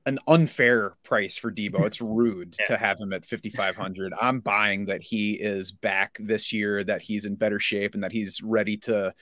an 0.07 0.19
unfair 0.29 0.95
price 1.03 1.37
for 1.37 1.53
Deebo. 1.53 1.85
It's 1.85 2.01
rude 2.01 2.57
yeah. 2.59 2.67
to 2.67 2.77
have 2.77 2.99
him 2.99 3.13
at 3.13 3.27
5,500. 3.27 4.15
I'm 4.21 4.41
buying 4.41 4.87
that 4.87 5.03
he 5.03 5.35
is 5.35 5.73
back 5.73 6.17
this 6.21 6.53
year, 6.53 6.83
that 6.85 7.03
he's 7.03 7.25
in 7.25 7.35
better 7.35 7.61
shape, 7.61 7.95
and 7.95 8.03
that 8.05 8.13
he's 8.13 8.43
ready 8.43 8.77
to 8.79 9.13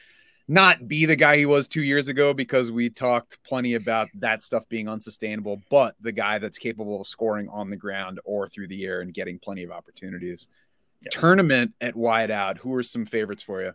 not 0.46 0.86
be 0.86 1.06
the 1.06 1.16
guy 1.16 1.36
he 1.36 1.46
was 1.46 1.66
two 1.66 1.82
years 1.82 2.08
ago 2.08 2.34
because 2.34 2.70
we 2.70 2.90
talked 2.90 3.42
plenty 3.44 3.74
about 3.74 4.08
that 4.14 4.42
stuff 4.42 4.68
being 4.68 4.88
unsustainable, 4.88 5.62
but 5.70 5.94
the 6.00 6.12
guy 6.12 6.38
that's 6.38 6.58
capable 6.58 7.00
of 7.00 7.06
scoring 7.06 7.48
on 7.48 7.70
the 7.70 7.76
ground 7.76 8.20
or 8.24 8.46
through 8.46 8.68
the 8.68 8.84
air 8.84 9.00
and 9.00 9.14
getting 9.14 9.38
plenty 9.38 9.62
of 9.62 9.70
opportunities. 9.70 10.48
Yeah. 11.02 11.10
Tournament 11.12 11.72
at 11.80 11.96
wide 11.96 12.30
out. 12.30 12.58
Who 12.58 12.74
are 12.74 12.82
some 12.82 13.06
favorites 13.06 13.42
for 13.42 13.62
you? 13.62 13.72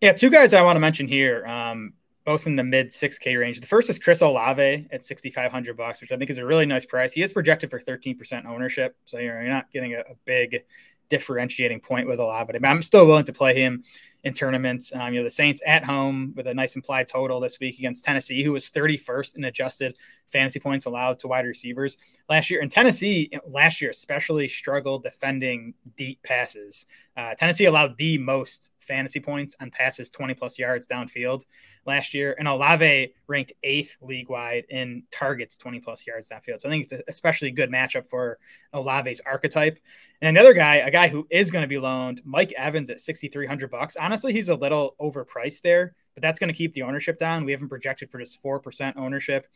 Yeah, 0.00 0.12
two 0.12 0.30
guys 0.30 0.54
I 0.54 0.62
want 0.62 0.76
to 0.76 0.80
mention 0.80 1.06
here, 1.08 1.46
um, 1.46 1.94
both 2.24 2.46
in 2.46 2.56
the 2.56 2.64
mid 2.64 2.88
6K 2.88 3.38
range. 3.38 3.60
The 3.60 3.66
first 3.66 3.90
is 3.90 3.98
Chris 3.98 4.20
Olave 4.20 4.88
at 4.90 5.04
6,500 5.04 5.76
bucks, 5.76 6.00
which 6.00 6.12
I 6.12 6.16
think 6.16 6.30
is 6.30 6.38
a 6.38 6.44
really 6.44 6.66
nice 6.66 6.86
price. 6.86 7.12
He 7.12 7.22
is 7.22 7.32
projected 7.32 7.70
for 7.70 7.78
13% 7.78 8.46
ownership, 8.46 8.96
so 9.04 9.18
you're, 9.18 9.42
you're 9.42 9.52
not 9.52 9.70
getting 9.70 9.94
a, 9.94 10.00
a 10.00 10.14
big 10.24 10.64
differentiating 11.08 11.80
point 11.80 12.08
with 12.08 12.18
Olave. 12.20 12.52
But 12.52 12.66
I'm 12.66 12.82
still 12.82 13.06
willing 13.06 13.24
to 13.24 13.32
play 13.32 13.54
him 13.54 13.84
in 14.24 14.34
tournaments. 14.34 14.92
Um, 14.94 15.12
you 15.12 15.20
know, 15.20 15.24
the 15.24 15.30
Saints 15.30 15.62
at 15.66 15.84
home 15.84 16.32
with 16.36 16.46
a 16.46 16.54
nice 16.54 16.76
implied 16.76 17.08
total 17.08 17.40
this 17.40 17.60
week 17.60 17.78
against 17.78 18.04
Tennessee, 18.04 18.42
who 18.42 18.52
was 18.52 18.70
31st 18.70 19.36
in 19.36 19.44
adjusted 19.44 19.94
fantasy 20.26 20.58
points 20.58 20.86
allowed 20.86 21.18
to 21.20 21.28
wide 21.28 21.46
receivers 21.46 21.96
last 22.28 22.50
year. 22.50 22.60
And 22.60 22.70
Tennessee 22.70 23.30
last 23.46 23.80
year 23.80 23.90
especially 23.90 24.48
struggled 24.48 25.02
defending 25.02 25.74
deep 25.96 26.22
passes. 26.22 26.86
Uh, 27.16 27.34
Tennessee 27.34 27.66
allowed 27.66 27.96
the 27.96 28.18
most 28.18 28.70
fantasy 28.80 29.20
points 29.20 29.56
on 29.60 29.70
passes 29.70 30.10
20 30.10 30.34
plus 30.34 30.58
yards 30.58 30.86
downfield 30.86 31.44
last 31.86 32.14
year. 32.14 32.34
And 32.38 32.48
Olave 32.48 33.12
ranked 33.26 33.52
eighth 33.62 33.96
league 34.00 34.28
wide 34.28 34.64
in 34.68 35.02
targets 35.10 35.56
20 35.56 35.80
plus 35.80 36.06
yards 36.06 36.28
downfield. 36.28 36.60
So 36.60 36.68
I 36.68 36.72
think 36.72 36.90
it's 36.90 37.02
especially 37.08 37.50
good 37.50 37.70
matchup 37.70 38.08
for 38.08 38.38
Olave's 38.72 39.20
archetype. 39.20 39.78
And 40.20 40.36
another 40.36 40.54
guy, 40.54 40.76
a 40.76 40.90
guy 40.90 41.08
who 41.08 41.26
is 41.30 41.50
going 41.50 41.62
to 41.62 41.68
be 41.68 41.78
loaned, 41.78 42.22
Mike 42.24 42.52
Evans 42.56 42.90
at 42.90 43.00
6,300 43.00 43.70
bucks. 43.70 43.96
Honestly, 44.06 44.32
he's 44.32 44.50
a 44.50 44.54
little 44.54 44.94
overpriced 45.00 45.62
there, 45.62 45.96
but 46.14 46.22
that's 46.22 46.38
going 46.38 46.46
to 46.46 46.56
keep 46.56 46.72
the 46.74 46.82
ownership 46.82 47.18
down. 47.18 47.44
We 47.44 47.50
haven't 47.50 47.70
projected 47.70 48.08
for 48.08 48.20
just 48.20 48.40
4% 48.40 48.96
ownership. 48.96 49.48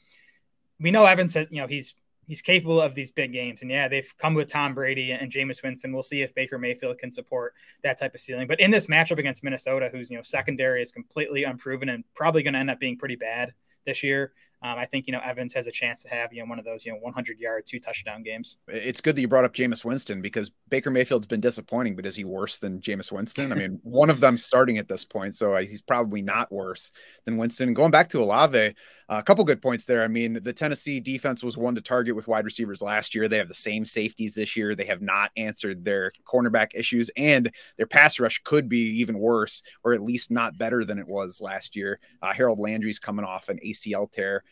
We 0.81 0.91
know 0.91 1.07
Evans, 1.07 1.35
said, 1.35 1.47
you 1.53 1.61
know, 1.61 1.69
he's 1.69 1.95
he's 2.27 2.43
capable 2.43 2.81
of 2.81 2.97
these 2.97 3.13
big 3.13 3.33
games. 3.33 3.63
And 3.63 3.71
yeah, 3.71 3.87
they've 3.87 4.13
come 4.19 4.35
with 4.35 4.49
Tom 4.49 4.75
Brady 4.75 5.13
and 5.13 5.31
Jameis 5.31 5.63
Winston. 5.63 5.93
We'll 5.93 6.03
see 6.03 6.23
if 6.23 6.35
Baker 6.35 6.59
Mayfield 6.59 6.99
can 6.99 7.13
support 7.13 7.55
that 7.85 7.97
type 8.01 8.13
of 8.13 8.21
ceiling. 8.21 8.49
But 8.49 8.59
in 8.59 8.73
this 8.73 8.89
matchup 8.89 9.19
against 9.19 9.45
Minnesota, 9.45 9.89
who's 9.93 10.11
you 10.11 10.17
know 10.17 10.23
secondary 10.23 10.83
is 10.83 10.91
completely 10.91 11.45
unproven 11.45 11.89
and 11.89 12.03
probably 12.15 12.43
going 12.43 12.55
to 12.55 12.61
end 12.61 12.71
up 12.71 12.81
being 12.81 12.99
pretty 12.99 13.17
bad 13.17 13.55
this 13.87 14.03
year, 14.03 14.33
um, 14.63 14.79
I 14.79 14.85
think 14.85 15.07
you 15.07 15.13
know 15.13 15.21
Evans 15.25 15.55
has 15.55 15.67
a 15.67 15.71
chance 15.71 16.03
to 16.03 16.09
have 16.11 16.33
you 16.33 16.43
know 16.43 16.49
one 16.49 16.59
of 16.59 16.65
those 16.65 16.85
you 16.85 16.93
know 16.93 16.99
100 16.99 17.39
yard 17.39 17.65
two 17.67 17.81
touchdown 17.81 18.23
games. 18.23 18.59
It's 18.69 19.01
good 19.01 19.17
that 19.17 19.21
you 19.21 19.29
brought 19.29 19.45
up 19.45 19.55
Jameis 19.55 19.85
Winston 19.85 20.21
because 20.21 20.51
Baker 20.69 20.91
Mayfield's 20.91 21.27
been 21.27 21.41
disappointing, 21.41 21.97
but 21.97 22.05
is 22.05 22.17
he 22.17 22.25
worse 22.25 22.59
than 22.59 22.81
Jameis 22.81 23.11
Winston? 23.11 23.53
I 23.53 23.55
mean, 23.55 23.81
one 23.85 24.11
of 24.11 24.21
them 24.21 24.37
starting 24.37 24.79
at 24.79 24.89
this 24.89 25.05
point, 25.05 25.35
so 25.35 25.57
he's 25.57 25.83
probably 25.83 26.21
not 26.21 26.53
worse 26.53 26.93
than 27.25 27.39
Winston. 27.39 27.73
Going 27.73 27.91
back 27.91 28.11
to 28.11 28.23
Olave, 28.23 28.75
uh, 29.11 29.19
a 29.19 29.23
couple 29.23 29.45
good 29.45 29.61
points 29.61 29.87
there. 29.87 30.05
I 30.05 30.09
mean, 30.09 30.35
the 30.35 30.53
Tennessee 30.53 31.01
defense 31.01 31.43
was 31.43 31.57
one 31.57 31.75
to 31.75 31.81
target 31.81 32.15
with 32.15 32.29
wide 32.29 32.45
receivers 32.45 32.81
last 32.81 33.15
year. 33.15 33.27
They 33.27 33.39
have 33.39 33.49
the 33.49 33.55
same 33.55 33.85
safeties 33.85 34.35
this 34.35 34.57
year. 34.57 34.75
They 34.77 34.85
have 34.85 35.03
not 35.03 35.33
answered 35.37 35.85
their 35.85 36.13
cornerback 36.25 36.69
issues, 36.75 37.11
and 37.17 37.51
their 37.77 37.87
pass 37.87 38.21
rush 38.21 38.41
could 38.45 38.69
be 38.69 39.01
even 39.01 39.19
worse, 39.19 39.63
or 39.85 39.95
at 39.95 40.03
least 40.03 40.31
not 40.31 40.59
better 40.59 40.85
than 40.85 40.99
it 40.99 41.09
was 41.09 41.41
last 41.41 41.75
year. 41.75 41.99
Uh, 42.23 42.33
Harold 42.33 42.61
Landry's 42.61 43.01
coming 43.01 43.25
off 43.25 43.49
an 43.49 43.59
ACL 43.65 44.11
tear. 44.11 44.45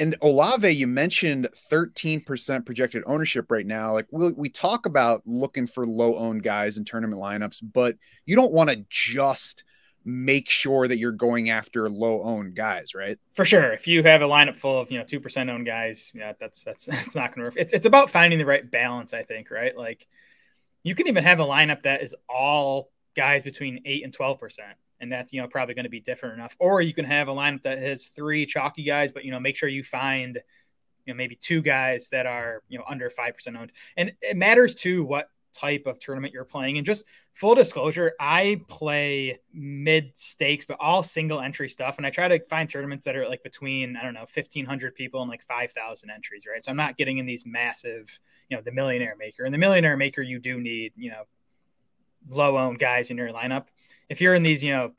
And 0.00 0.16
Olave, 0.22 0.70
you 0.70 0.86
mentioned 0.86 1.46
13% 1.70 2.64
projected 2.64 3.02
ownership 3.04 3.50
right 3.50 3.66
now. 3.66 3.92
Like 3.92 4.06
we, 4.10 4.32
we 4.32 4.48
talk 4.48 4.86
about 4.86 5.20
looking 5.26 5.66
for 5.66 5.86
low 5.86 6.16
owned 6.16 6.42
guys 6.42 6.78
in 6.78 6.86
tournament 6.86 7.20
lineups, 7.20 7.62
but 7.74 7.96
you 8.24 8.34
don't 8.34 8.50
want 8.50 8.70
to 8.70 8.82
just 8.88 9.64
make 10.02 10.48
sure 10.48 10.88
that 10.88 10.96
you're 10.96 11.12
going 11.12 11.50
after 11.50 11.90
low 11.90 12.22
owned 12.22 12.54
guys, 12.54 12.94
right? 12.94 13.18
For 13.34 13.44
sure. 13.44 13.74
If 13.74 13.86
you 13.86 14.02
have 14.04 14.22
a 14.22 14.26
lineup 14.26 14.56
full 14.56 14.80
of, 14.80 14.90
you 14.90 14.98
know, 14.98 15.04
2% 15.04 15.50
owned 15.50 15.66
guys, 15.66 16.10
yeah, 16.14 16.32
that's, 16.40 16.64
that's, 16.64 16.86
that's 16.86 17.14
not 17.14 17.34
going 17.34 17.44
to 17.44 17.50
work. 17.50 17.58
It's, 17.58 17.74
it's 17.74 17.84
about 17.84 18.08
finding 18.08 18.38
the 18.38 18.46
right 18.46 18.68
balance, 18.68 19.12
I 19.12 19.22
think, 19.22 19.50
right? 19.50 19.76
Like 19.76 20.08
you 20.82 20.94
can 20.94 21.08
even 21.08 21.24
have 21.24 21.40
a 21.40 21.44
lineup 21.44 21.82
that 21.82 22.02
is 22.02 22.16
all 22.26 22.90
guys 23.14 23.42
between 23.42 23.82
eight 23.84 24.02
and 24.02 24.16
12%. 24.16 24.60
And 25.00 25.10
that's, 25.10 25.32
you 25.32 25.40
know, 25.40 25.48
probably 25.48 25.74
going 25.74 25.84
to 25.84 25.90
be 25.90 26.00
different 26.00 26.34
enough. 26.34 26.54
Or 26.58 26.82
you 26.82 26.92
can 26.92 27.06
have 27.06 27.28
a 27.28 27.32
lineup 27.32 27.62
that 27.62 27.78
has 27.78 28.08
three 28.08 28.44
chalky 28.46 28.82
guys, 28.82 29.12
but, 29.12 29.24
you 29.24 29.30
know, 29.30 29.40
make 29.40 29.56
sure 29.56 29.68
you 29.68 29.82
find, 29.82 30.38
you 31.06 31.12
know, 31.12 31.16
maybe 31.16 31.36
two 31.36 31.62
guys 31.62 32.08
that 32.10 32.26
are, 32.26 32.62
you 32.68 32.78
know, 32.78 32.84
under 32.88 33.08
5% 33.08 33.58
owned. 33.58 33.72
And 33.96 34.12
it 34.20 34.36
matters 34.36 34.74
too 34.74 35.04
what 35.04 35.30
type 35.52 35.86
of 35.86 35.98
tournament 35.98 36.32
you're 36.32 36.44
playing. 36.44 36.76
And 36.76 36.86
just 36.86 37.04
full 37.32 37.54
disclosure, 37.54 38.12
I 38.20 38.62
play 38.68 39.40
mid 39.52 40.12
stakes, 40.14 40.64
but 40.64 40.76
all 40.80 41.02
single 41.02 41.40
entry 41.40 41.68
stuff. 41.68 41.96
And 41.96 42.06
I 42.06 42.10
try 42.10 42.28
to 42.28 42.44
find 42.46 42.68
tournaments 42.68 43.04
that 43.04 43.16
are 43.16 43.28
like 43.28 43.42
between, 43.42 43.96
I 43.96 44.02
don't 44.02 44.14
know, 44.14 44.26
1,500 44.32 44.94
people 44.94 45.22
and 45.22 45.30
like 45.30 45.42
5,000 45.42 46.10
entries, 46.10 46.44
right? 46.50 46.62
So 46.62 46.70
I'm 46.70 46.76
not 46.76 46.96
getting 46.96 47.18
in 47.18 47.26
these 47.26 47.44
massive, 47.46 48.20
you 48.48 48.56
know, 48.56 48.62
the 48.62 48.72
millionaire 48.72 49.16
maker. 49.18 49.44
And 49.44 49.54
the 49.54 49.58
millionaire 49.58 49.96
maker, 49.96 50.22
you 50.22 50.38
do 50.38 50.60
need, 50.60 50.92
you 50.96 51.10
know, 51.10 51.22
low 52.28 52.58
owned 52.58 52.78
guys 52.78 53.10
in 53.10 53.16
your 53.16 53.30
lineup. 53.30 53.66
If 54.10 54.20
you're 54.20 54.34
in 54.34 54.42
these, 54.42 54.62
you 54.62 54.72
know, 54.72 54.92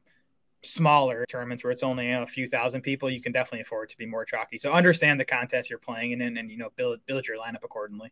smaller 0.64 1.26
tournaments 1.28 1.64
where 1.64 1.72
it's 1.72 1.84
only 1.84 2.08
you 2.08 2.14
know, 2.14 2.24
a 2.24 2.28
few 2.28 2.48
thousand 2.48 2.82
people, 2.82 3.10
you 3.10 3.22
can 3.22 3.32
definitely 3.32 3.62
afford 3.62 3.90
to 3.90 3.98
be 3.98 4.06
more 4.06 4.26
chalky. 4.26 4.58
So 4.58 4.72
understand 4.72 5.20
the 5.20 5.26
contest 5.26 5.70
you're 5.70 5.80
playing 5.80 6.12
in 6.12 6.22
and, 6.22 6.38
and 6.38 6.50
you 6.50 6.58
know 6.58 6.70
build 6.76 7.00
build 7.06 7.28
your 7.28 7.38
lineup 7.38 7.64
accordingly. 7.64 8.12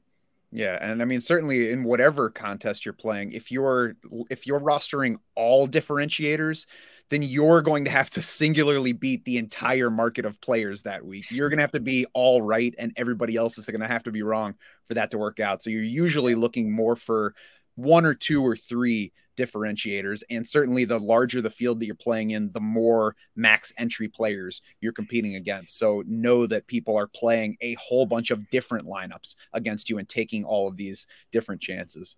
Yeah, 0.52 0.78
and 0.82 1.02
I 1.02 1.06
mean 1.06 1.22
certainly 1.22 1.72
in 1.72 1.84
whatever 1.84 2.30
contest 2.30 2.86
you're 2.86 2.94
playing, 2.94 3.32
if 3.32 3.52
you're 3.52 3.96
if 4.30 4.48
you're 4.48 4.60
rostering 4.60 5.18
all 5.36 5.68
differentiators, 5.68 6.66
then 7.10 7.22
you're 7.22 7.62
going 7.62 7.86
to 7.86 7.92
have 7.92 8.10
to 8.12 8.22
singularly 8.22 8.94
beat 8.94 9.26
the 9.26 9.38
entire 9.38 9.90
market 9.90 10.26
of 10.26 10.42
players 10.42 10.84
that 10.84 11.06
week. 11.06 11.30
You're 11.32 11.50
going 11.50 11.58
to 11.58 11.64
have 11.64 11.72
to 11.72 11.80
be 11.80 12.06
all 12.14 12.42
right 12.42 12.74
and 12.78 12.94
everybody 12.96 13.36
else 13.36 13.58
is 13.58 13.66
going 13.66 13.82
to 13.82 13.88
have 13.88 14.04
to 14.04 14.12
be 14.12 14.24
wrong 14.24 14.56
for 14.86 14.96
that 14.96 15.12
to 15.12 15.18
work 15.18 15.40
out. 15.40 15.62
So 15.62 15.70
you're 15.70 15.84
usually 15.84 16.36
looking 16.36 16.72
more 16.72 16.96
for 16.96 17.36
one 17.80 18.06
or 18.06 18.14
two 18.14 18.44
or 18.44 18.56
three 18.56 19.14
differentiators. 19.38 20.22
And 20.30 20.46
certainly 20.46 20.84
the 20.84 21.00
larger 21.00 21.42
the 21.42 21.50
field 21.50 21.80
that 21.80 21.86
you're 21.86 21.96
playing 21.96 22.32
in, 22.32 22.52
the 22.52 22.60
more 22.60 23.16
max 23.36 23.72
entry 23.78 24.10
players 24.10 24.62
you're 24.82 24.92
competing 24.92 25.36
against. 25.36 25.78
So 25.78 26.04
know 26.06 26.46
that 26.48 26.68
people 26.68 26.98
are 26.98 27.08
playing 27.08 27.58
a 27.62 27.76
whole 27.76 28.06
bunch 28.06 28.32
of 28.32 28.50
different 28.50 28.86
lineups 28.86 29.36
against 29.54 29.90
you 29.90 29.98
and 29.98 30.10
taking 30.10 30.44
all 30.44 30.68
of 30.68 30.76
these 30.76 31.08
different 31.32 31.62
chances. 31.62 32.18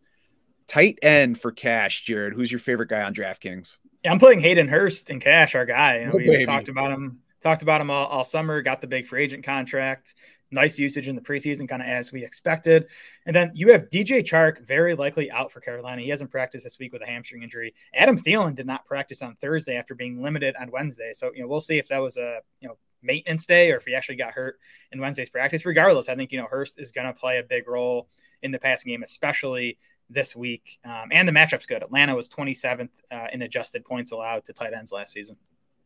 Tight 0.68 0.98
end 1.04 1.40
for 1.40 1.52
cash, 1.52 2.04
Jared. 2.04 2.34
Who's 2.34 2.52
your 2.52 2.60
favorite 2.60 2.90
guy 2.90 3.04
on 3.04 3.14
DraftKings? 3.14 3.78
Yeah, 4.04 4.12
I'm 4.12 4.20
playing 4.20 4.40
Hayden 4.40 4.68
Hurst 4.68 5.12
in 5.12 5.20
cash, 5.20 5.54
our 5.54 5.66
guy. 5.66 6.00
You 6.00 6.06
know, 6.08 6.14
oh, 6.16 6.18
we 6.18 6.46
talked 6.46 6.70
about 6.70 6.92
him, 6.92 7.22
talked 7.42 7.62
about 7.62 7.82
him 7.82 7.92
all, 7.92 8.08
all 8.08 8.26
summer, 8.26 8.62
got 8.64 8.82
the 8.82 8.88
big 8.88 9.06
free 9.06 9.24
agent 9.24 9.44
contract 9.44 10.16
nice 10.52 10.78
usage 10.78 11.08
in 11.08 11.16
the 11.16 11.22
preseason, 11.22 11.68
kind 11.68 11.82
of 11.82 11.88
as 11.88 12.12
we 12.12 12.24
expected. 12.24 12.88
And 13.26 13.36
then 13.36 13.52
you 13.54 13.72
have 13.72 13.90
DJ 13.90 14.22
Chark 14.22 14.66
very 14.66 14.96
likely 14.96 15.32
out 15.32 15.52
for 15.52 15.62
Carolina. 15.62 16.02
He 16.02 16.10
hasn't 16.10 16.32
practiced 16.32 16.64
this 16.64 16.80
week 16.80 16.94
with 16.94 17.02
a 17.02 17.06
hamstring 17.06 17.44
injury. 17.44 17.74
Adam 17.94 18.18
Thielen 18.18 18.56
did 18.56 18.66
not 18.66 18.86
practice 18.86 19.22
on 19.22 19.36
Thursday 19.36 19.76
after 19.76 19.96
being 19.96 20.22
limited 20.22 20.56
on 20.60 20.72
Wednesday. 20.72 21.12
So, 21.14 21.32
you 21.34 21.42
know, 21.42 21.48
we'll 21.48 21.62
see 21.62 21.78
if 21.78 21.88
that 21.88 22.00
was 22.00 22.18
a, 22.18 22.40
you 22.60 22.68
know, 22.68 22.78
maintenance 23.02 23.46
day 23.46 23.72
or 23.72 23.78
if 23.78 23.86
he 23.86 23.96
actually 23.96 24.16
got 24.16 24.34
hurt 24.34 24.60
in 24.92 25.00
Wednesday's 25.00 25.30
practice. 25.30 25.66
Regardless, 25.66 26.10
I 26.10 26.16
think, 26.16 26.32
you 26.32 26.40
know, 26.40 26.48
Hurst 26.50 26.80
is 26.80 26.92
going 26.92 27.08
to 27.08 27.14
play 27.14 27.40
a 27.40 27.44
big 27.44 27.68
role 27.68 28.08
in 28.44 28.52
the 28.52 28.60
passing 28.60 28.92
game, 28.92 29.04
especially 29.04 29.78
this 30.10 30.36
week. 30.36 30.80
Um, 30.84 31.10
and 31.12 31.28
the 31.28 31.32
matchup's 31.32 31.66
good. 31.66 31.84
Atlanta 31.84 32.16
was 32.16 32.30
27th 32.30 32.90
uh, 33.12 33.28
in 33.32 33.42
adjusted 33.42 33.86
points 33.86 34.12
allowed 34.12 34.46
to 34.46 34.54
tight 34.54 34.74
ends 34.74 34.92
last 34.92 35.14
season. 35.14 35.38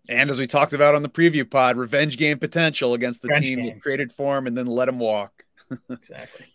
And 0.10 0.30
as 0.30 0.40
we 0.40 0.48
talked 0.48 0.74
about 0.74 0.96
on 0.96 1.02
the 1.02 1.10
preview 1.10 1.50
pod, 1.50 1.78
revenge 1.78 2.18
game 2.18 2.40
potential 2.40 2.94
against 2.94 3.22
the 3.22 3.30
revenge 3.30 3.46
team 3.46 3.60
game. 3.60 3.74
that 3.76 3.82
traded 3.82 4.12
for 4.12 4.38
him 4.38 4.48
and 4.48 4.58
then 4.58 4.68
let 4.68 4.88
him 4.88 5.00
walk. 5.00 5.46
exactly. 5.90 6.46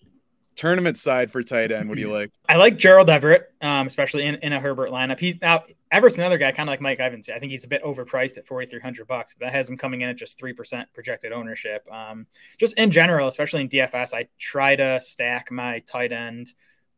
Tournament 0.56 0.98
side 0.98 1.30
for 1.30 1.42
tight 1.42 1.72
end. 1.72 1.88
What 1.88 1.94
do 1.96 2.00
you 2.00 2.12
like? 2.12 2.30
I 2.48 2.56
like 2.56 2.76
Gerald 2.76 3.08
Everett, 3.08 3.52
um, 3.60 3.86
especially 3.86 4.26
in, 4.26 4.36
in 4.36 4.52
a 4.52 4.60
Herbert 4.60 4.90
lineup. 4.90 5.18
He's 5.18 5.40
now 5.40 5.64
Everett's 5.90 6.18
another 6.18 6.38
guy, 6.38 6.52
kind 6.52 6.68
of 6.68 6.72
like 6.72 6.80
Mike 6.80 7.00
Evans. 7.00 7.28
I 7.28 7.38
think 7.38 7.50
he's 7.50 7.64
a 7.64 7.68
bit 7.68 7.82
overpriced 7.82 8.36
at 8.38 8.46
forty 8.46 8.66
three 8.66 8.80
hundred 8.80 9.08
bucks, 9.08 9.34
but 9.34 9.46
that 9.46 9.52
has 9.52 9.68
him 9.68 9.76
coming 9.76 10.02
in 10.02 10.10
at 10.10 10.16
just 10.16 10.38
three 10.38 10.52
percent 10.52 10.88
projected 10.92 11.32
ownership. 11.32 11.86
Um, 11.90 12.26
just 12.58 12.78
in 12.78 12.90
general, 12.90 13.28
especially 13.28 13.62
in 13.62 13.68
DFS, 13.68 14.12
I 14.12 14.28
try 14.38 14.76
to 14.76 15.00
stack 15.00 15.50
my 15.50 15.80
tight 15.80 16.12
end 16.12 16.52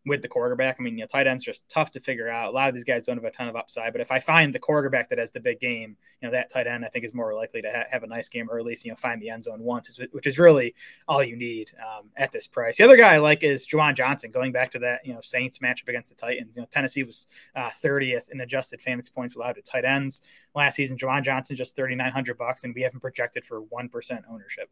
with 0.04 0.22
the 0.22 0.28
quarterback. 0.28 0.76
I 0.78 0.82
mean, 0.82 0.98
you 0.98 1.04
know, 1.04 1.06
tight 1.06 1.26
ends 1.26 1.44
just 1.44 1.62
tough 1.68 1.90
to 1.92 2.00
figure 2.00 2.28
out. 2.28 2.48
A 2.48 2.50
lot 2.50 2.68
of 2.68 2.74
these 2.74 2.84
guys 2.84 3.04
don't 3.04 3.16
have 3.16 3.24
a 3.24 3.30
ton 3.30 3.48
of 3.48 3.56
upside, 3.56 3.92
but 3.92 4.00
if 4.00 4.10
I 4.10 4.18
find 4.18 4.52
the 4.52 4.58
quarterback 4.58 5.08
that 5.10 5.18
has 5.18 5.30
the 5.30 5.40
big 5.40 5.60
game, 5.60 5.96
you 6.20 6.28
know, 6.28 6.32
that 6.32 6.50
tight 6.50 6.66
end 6.66 6.84
I 6.84 6.88
think 6.88 7.04
is 7.04 7.14
more 7.14 7.34
likely 7.34 7.62
to 7.62 7.70
ha- 7.70 7.84
have 7.90 8.02
a 8.02 8.06
nice 8.06 8.28
game, 8.28 8.50
or 8.50 8.58
at 8.58 8.64
least 8.64 8.84
you 8.84 8.90
know 8.90 8.96
find 8.96 9.20
the 9.22 9.30
end 9.30 9.44
zone 9.44 9.60
once, 9.60 9.98
which 10.10 10.26
is 10.26 10.38
really 10.38 10.74
all 11.06 11.22
you 11.22 11.36
need 11.36 11.70
um, 11.78 12.10
at 12.16 12.32
this 12.32 12.46
price. 12.46 12.76
The 12.76 12.84
other 12.84 12.96
guy 12.96 13.14
I 13.14 13.18
like 13.18 13.42
is 13.42 13.66
Juwan 13.66 13.94
Johnson. 13.94 14.30
Going 14.30 14.52
back 14.52 14.72
to 14.72 14.78
that, 14.80 15.06
you 15.06 15.14
know, 15.14 15.20
Saints 15.22 15.58
matchup 15.58 15.88
against 15.88 16.10
the 16.10 16.16
Titans. 16.16 16.56
You 16.56 16.62
know, 16.62 16.68
Tennessee 16.70 17.04
was 17.04 17.26
uh, 17.54 17.70
30th 17.70 18.30
in 18.30 18.40
adjusted 18.40 18.80
fantasy 18.80 19.12
points 19.14 19.36
allowed 19.36 19.54
to 19.54 19.62
tight 19.62 19.84
ends 19.84 20.22
last 20.54 20.76
season. 20.76 20.96
Juwan 20.96 21.22
Johnson 21.22 21.56
just 21.56 21.76
3,900 21.76 22.36
bucks, 22.36 22.64
and 22.64 22.74
we 22.74 22.82
haven't 22.82 23.00
projected 23.00 23.44
for 23.44 23.60
one 23.62 23.88
percent 23.88 24.24
ownership. 24.30 24.68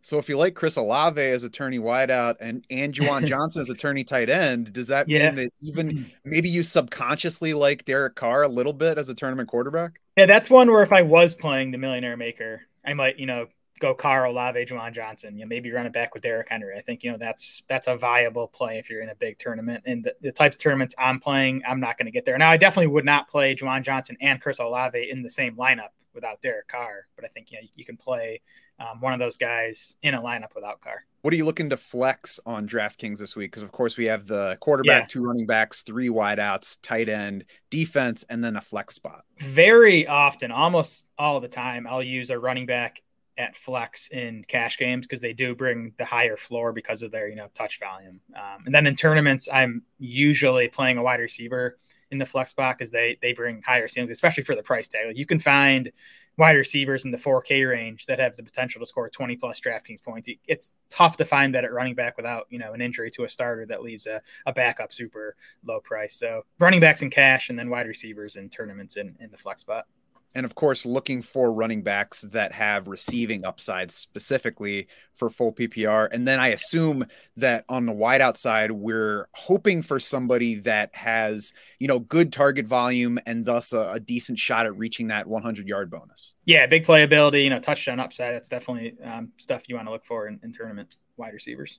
So 0.00 0.18
if 0.18 0.28
you 0.28 0.36
like 0.36 0.54
Chris 0.54 0.76
Olave 0.76 1.20
as 1.20 1.44
attorney 1.44 1.78
wideout 1.78 2.36
and 2.40 2.64
and 2.70 2.94
Juwan 2.94 3.24
Johnson 3.26 3.60
as 3.60 3.70
attorney 3.70 4.04
tight 4.04 4.28
end, 4.28 4.72
does 4.72 4.88
that 4.88 5.08
yeah. 5.08 5.30
mean 5.30 5.36
that 5.36 5.50
even 5.62 6.12
maybe 6.24 6.48
you 6.48 6.62
subconsciously 6.62 7.54
like 7.54 7.84
Derek 7.84 8.14
Carr 8.14 8.42
a 8.42 8.48
little 8.48 8.72
bit 8.72 8.98
as 8.98 9.08
a 9.08 9.14
tournament 9.14 9.48
quarterback? 9.48 10.00
Yeah, 10.16 10.26
that's 10.26 10.48
one 10.48 10.70
where 10.70 10.82
if 10.82 10.92
I 10.92 11.02
was 11.02 11.34
playing 11.34 11.70
the 11.72 11.78
Millionaire 11.78 12.16
Maker, 12.16 12.62
I 12.84 12.94
might 12.94 13.18
you 13.18 13.26
know 13.26 13.48
go 13.78 13.94
Carr 13.94 14.24
Olave, 14.24 14.64
Juwan 14.66 14.92
Johnson. 14.92 15.36
You 15.36 15.44
know, 15.44 15.48
maybe 15.48 15.70
run 15.70 15.86
it 15.86 15.92
back 15.92 16.14
with 16.14 16.22
Derrick 16.22 16.48
Henry. 16.48 16.76
I 16.76 16.82
think 16.82 17.02
you 17.02 17.10
know 17.10 17.18
that's 17.18 17.62
that's 17.68 17.86
a 17.86 17.96
viable 17.96 18.48
play 18.48 18.78
if 18.78 18.88
you're 18.88 19.02
in 19.02 19.10
a 19.10 19.14
big 19.14 19.38
tournament. 19.38 19.84
And 19.86 20.04
the, 20.04 20.14
the 20.20 20.32
types 20.32 20.56
of 20.56 20.62
tournaments 20.62 20.94
I'm 20.98 21.20
playing, 21.20 21.62
I'm 21.66 21.80
not 21.80 21.98
going 21.98 22.06
to 22.06 22.12
get 22.12 22.24
there. 22.24 22.38
Now, 22.38 22.50
I 22.50 22.56
definitely 22.56 22.88
would 22.88 23.04
not 23.04 23.28
play 23.28 23.54
Juwan 23.54 23.82
Johnson 23.82 24.16
and 24.20 24.40
Chris 24.40 24.58
Olave 24.58 25.10
in 25.10 25.22
the 25.22 25.30
same 25.30 25.56
lineup 25.56 25.90
without 26.14 26.40
Derek 26.40 26.68
Carr, 26.68 27.06
but 27.14 27.24
I 27.24 27.28
think 27.28 27.50
you 27.50 27.60
know 27.60 27.68
you 27.74 27.84
can 27.84 27.96
play 27.96 28.40
um, 28.78 29.00
one 29.00 29.12
of 29.12 29.18
those 29.18 29.36
guys 29.36 29.96
in 30.02 30.14
a 30.14 30.20
lineup 30.20 30.54
without 30.54 30.80
Carr. 30.80 31.04
What 31.22 31.32
are 31.34 31.36
you 31.36 31.44
looking 31.44 31.70
to 31.70 31.76
flex 31.76 32.38
on 32.46 32.68
DraftKings 32.68 33.18
this 33.18 33.34
week? 33.34 33.50
Because 33.50 33.62
of 33.62 33.72
course 33.72 33.96
we 33.96 34.04
have 34.04 34.26
the 34.26 34.56
quarterback, 34.60 35.02
yeah. 35.02 35.06
two 35.08 35.24
running 35.24 35.46
backs, 35.46 35.82
three 35.82 36.08
wideouts, 36.08 36.78
tight 36.82 37.08
end, 37.08 37.44
defense, 37.70 38.24
and 38.28 38.44
then 38.44 38.56
a 38.56 38.60
flex 38.60 38.94
spot. 38.94 39.24
Very 39.40 40.06
often, 40.06 40.52
almost 40.52 41.06
all 41.18 41.40
the 41.40 41.48
time, 41.48 41.86
I'll 41.86 42.02
use 42.02 42.30
a 42.30 42.38
running 42.38 42.66
back 42.66 43.02
at 43.38 43.56
flex 43.56 44.08
in 44.08 44.44
cash 44.48 44.78
games 44.78 45.06
because 45.06 45.20
they 45.20 45.32
do 45.32 45.54
bring 45.54 45.92
the 45.98 46.04
higher 46.04 46.36
floor 46.36 46.72
because 46.72 47.02
of 47.02 47.10
their 47.10 47.28
you 47.28 47.36
know 47.36 47.48
touch 47.54 47.80
volume. 47.80 48.20
Um, 48.34 48.62
and 48.66 48.74
then 48.74 48.86
in 48.86 48.94
tournaments, 48.96 49.48
I'm 49.52 49.82
usually 49.98 50.68
playing 50.68 50.98
a 50.98 51.02
wide 51.02 51.20
receiver 51.20 51.78
in 52.10 52.18
the 52.18 52.26
flex 52.26 52.50
spot 52.50 52.78
because 52.78 52.90
they 52.90 53.18
they 53.20 53.32
bring 53.32 53.62
higher 53.62 53.88
ceilings, 53.88 54.10
especially 54.10 54.44
for 54.44 54.54
the 54.54 54.62
price 54.62 54.88
tag. 54.88 55.08
Like 55.08 55.16
you 55.16 55.26
can 55.26 55.38
find 55.38 55.90
wide 56.38 56.56
receivers 56.56 57.04
in 57.04 57.10
the 57.10 57.16
4K 57.16 57.68
range 57.68 58.06
that 58.06 58.18
have 58.18 58.36
the 58.36 58.42
potential 58.42 58.80
to 58.80 58.86
score 58.86 59.08
20 59.08 59.36
plus 59.36 59.60
DraftKings 59.60 60.02
points. 60.02 60.28
It's 60.46 60.72
tough 60.90 61.16
to 61.16 61.24
find 61.24 61.54
that 61.54 61.64
at 61.64 61.72
running 61.72 61.94
back 61.94 62.16
without, 62.16 62.46
you 62.50 62.58
know, 62.58 62.72
an 62.72 62.80
injury 62.80 63.10
to 63.12 63.24
a 63.24 63.28
starter 63.28 63.66
that 63.66 63.82
leaves 63.82 64.06
a, 64.06 64.20
a 64.44 64.52
backup 64.52 64.92
super 64.92 65.36
low 65.64 65.80
price. 65.80 66.14
So 66.16 66.42
running 66.58 66.80
backs 66.80 67.02
in 67.02 67.10
cash 67.10 67.48
and 67.48 67.58
then 67.58 67.70
wide 67.70 67.86
receivers 67.86 68.36
in 68.36 68.48
tournaments 68.50 68.96
in, 68.96 69.16
in 69.20 69.30
the 69.30 69.38
flex 69.38 69.62
spot 69.62 69.86
and 70.34 70.44
of 70.44 70.54
course 70.54 70.84
looking 70.84 71.22
for 71.22 71.52
running 71.52 71.82
backs 71.82 72.22
that 72.32 72.52
have 72.52 72.88
receiving 72.88 73.44
upsides 73.44 73.94
specifically 73.94 74.88
for 75.14 75.30
full 75.30 75.52
PPR. 75.52 76.08
And 76.12 76.28
then 76.28 76.38
I 76.38 76.48
assume 76.48 77.06
that 77.36 77.64
on 77.68 77.86
the 77.86 77.92
wideout 77.92 78.36
side, 78.36 78.70
we're 78.70 79.28
hoping 79.32 79.82
for 79.82 79.98
somebody 79.98 80.56
that 80.56 80.94
has, 80.94 81.54
you 81.78 81.88
know, 81.88 82.00
good 82.00 82.32
target 82.32 82.66
volume 82.66 83.18
and 83.26 83.44
thus 83.44 83.72
a, 83.72 83.92
a 83.94 84.00
decent 84.00 84.38
shot 84.38 84.66
at 84.66 84.76
reaching 84.76 85.08
that 85.08 85.26
100 85.26 85.66
yard 85.66 85.90
bonus. 85.90 86.34
Yeah, 86.44 86.66
big 86.66 86.84
playability, 86.84 87.44
you 87.44 87.50
know, 87.50 87.60
touchdown 87.60 88.00
upside. 88.00 88.34
That's 88.34 88.48
definitely 88.48 88.96
um, 89.02 89.32
stuff 89.38 89.68
you 89.68 89.76
want 89.76 89.88
to 89.88 89.92
look 89.92 90.04
for 90.04 90.28
in, 90.28 90.38
in 90.42 90.52
tournament 90.52 90.96
wide 91.16 91.32
receivers. 91.32 91.78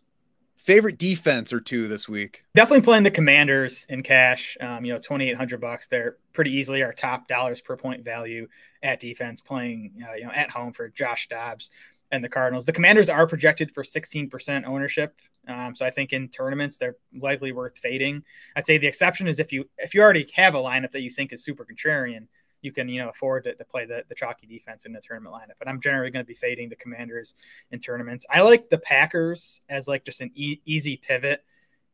Favorite 0.58 0.98
defense 0.98 1.54
or 1.54 1.60
two 1.60 1.88
this 1.88 2.10
week? 2.10 2.44
Definitely 2.56 2.82
playing 2.82 3.04
the 3.04 3.12
Commanders 3.12 3.86
in 3.90 4.04
cash. 4.04 4.58
Um, 4.60 4.84
you 4.84 4.94
know, 4.94 5.00
twenty 5.00 5.30
eight 5.30 5.38
hundred 5.38 5.62
bucks. 5.62 5.88
They're 5.88 6.18
pretty 6.34 6.52
easily 6.52 6.84
our 6.84 6.94
top 6.94 7.28
dollars 7.28 7.62
per 7.62 7.78
point 7.78 8.04
value 8.04 8.48
at 8.84 9.00
defense. 9.00 9.40
Playing, 9.42 10.04
uh, 10.08 10.16
you 10.16 10.26
know, 10.26 10.32
at 10.32 10.50
home 10.50 10.74
for 10.74 10.90
Josh 10.90 11.30
Dobbs 11.30 11.70
and 12.12 12.24
the 12.24 12.30
Cardinals. 12.30 12.66
The 12.66 12.74
Commanders 12.74 13.08
are 13.10 13.28
projected 13.28 13.72
for 13.72 13.84
sixteen 13.84 14.30
percent 14.30 14.66
ownership. 14.66 15.20
Um, 15.48 15.74
so 15.76 15.86
I 15.86 15.90
think 15.90 16.12
in 16.12 16.28
tournaments 16.28 16.78
they're 16.78 16.98
likely 17.18 17.54
worth 17.54 17.78
fading. 17.78 18.24
I'd 18.56 18.66
say 18.66 18.78
the 18.78 18.88
exception 18.88 19.28
is 19.28 19.40
if 19.40 19.54
you 19.54 19.70
if 19.78 19.94
you 19.94 20.02
already 20.02 20.30
have 20.34 20.56
a 20.56 20.60
lineup 20.60 20.92
that 20.92 21.02
you 21.02 21.10
think 21.10 21.32
is 21.32 21.44
super 21.44 21.66
contrarian 21.66 22.28
you 22.62 22.72
can 22.72 22.90
you 22.90 23.02
know 23.02 23.10
afford 23.10 23.44
to, 23.46 23.56
to 23.56 23.66
play 23.66 23.86
the, 23.86 24.04
the 24.10 24.16
chalky 24.16 24.48
defense 24.48 24.86
in 24.86 24.94
the 24.94 25.02
tournament 25.02 25.36
lineup. 25.36 25.56
But 25.60 25.68
I'm 25.68 25.80
generally 25.82 26.12
going 26.12 26.24
to 26.24 26.28
be 26.28 26.34
fading 26.34 26.70
the 26.70 26.76
Commanders 26.76 27.34
in 27.72 27.80
tournaments. 27.80 28.26
I 28.30 28.42
like 28.42 28.70
the 28.70 28.78
Packers 28.78 29.62
as 29.70 29.88
like 29.88 30.06
just 30.06 30.22
an 30.22 30.32
e- 30.36 30.62
easy 30.66 30.98
pivot 30.98 31.44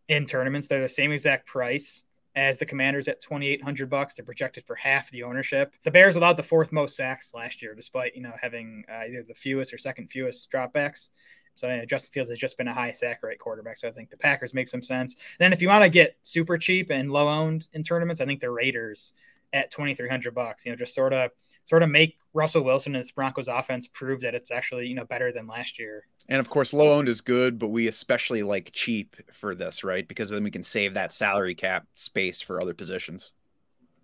in 0.08 0.26
tournaments. 0.26 0.68
They're 0.68 0.82
the 0.82 0.90
same 0.90 1.12
exact 1.12 1.48
price 1.48 2.04
as 2.36 2.58
the 2.58 2.66
Commanders 2.66 3.08
at 3.08 3.22
2,800 3.22 3.90
bucks. 3.90 4.16
They're 4.16 4.26
projected 4.26 4.66
for 4.66 4.76
half 4.76 5.12
the 5.12 5.24
ownership. 5.24 5.76
The 5.84 5.92
Bears 5.92 6.16
allowed 6.16 6.38
the 6.38 6.44
fourth 6.44 6.72
most 6.72 6.96
sacks 6.96 7.34
last 7.34 7.62
year, 7.62 7.76
despite 7.76 8.16
you 8.16 8.22
know 8.22 8.34
having 8.42 8.84
uh, 8.90 9.06
either 9.08 9.24
the 9.24 9.36
fewest 9.36 9.74
or 9.74 9.78
second 9.78 10.10
fewest 10.10 10.52
dropbacks. 10.52 11.10
So 11.56 11.70
uh, 11.70 11.86
Justin 11.86 12.12
Fields 12.14 12.30
has 12.30 12.40
just 12.40 12.58
been 12.58 12.68
a 12.68 12.74
high 12.74 12.92
sack 12.92 13.22
rate 13.22 13.40
quarterback. 13.40 13.78
So 13.78 13.88
I 13.88 13.92
think 13.92 14.10
the 14.10 14.18
Packers 14.18 14.54
make 14.54 14.68
some 14.68 14.82
sense. 14.82 15.14
And 15.14 15.46
then 15.46 15.54
if 15.54 15.62
you 15.62 15.68
want 15.68 15.84
to 15.84 15.90
get 15.90 16.18
super 16.24 16.58
cheap 16.58 16.90
and 16.90 17.12
low 17.12 17.30
owned 17.30 17.68
in 17.74 17.84
tournaments, 17.84 18.22
I 18.22 18.26
think 18.26 18.40
the 18.40 18.50
Raiders 18.50 19.14
at 19.54 19.72
2300 19.72 20.34
bucks 20.34 20.66
you 20.66 20.72
know 20.72 20.76
just 20.76 20.94
sort 20.96 21.14
of 21.14 21.32
sort 21.66 21.84
of 21.84 21.90
make 21.90 22.18
Russell 22.34 22.64
Wilson 22.64 22.96
and 22.96 23.04
his 23.04 23.12
Broncos 23.12 23.48
offense 23.48 23.88
prove 23.88 24.22
that 24.22 24.36
it's 24.36 24.52
actually 24.52 24.88
you 24.88 24.96
know 24.96 25.06
better 25.06 25.32
than 25.32 25.48
last 25.48 25.80
year. 25.80 26.06
And 26.30 26.40
of 26.40 26.50
course, 26.50 26.74
low 26.74 26.92
owned 26.92 27.10
is 27.10 27.22
good, 27.22 27.60
but 27.60 27.70
we 27.70 27.88
especially 27.88 28.44
like 28.44 28.72
cheap 28.74 29.16
for 29.34 29.56
this, 29.56 29.84
right? 29.84 30.08
Because 30.08 30.30
then 30.30 30.44
we 30.44 30.52
can 30.52 30.64
save 30.64 30.96
that 30.96 31.12
salary 31.12 31.56
cap 31.56 31.86
space 31.96 32.42
for 32.42 32.62
other 32.62 32.74
positions. 32.74 33.34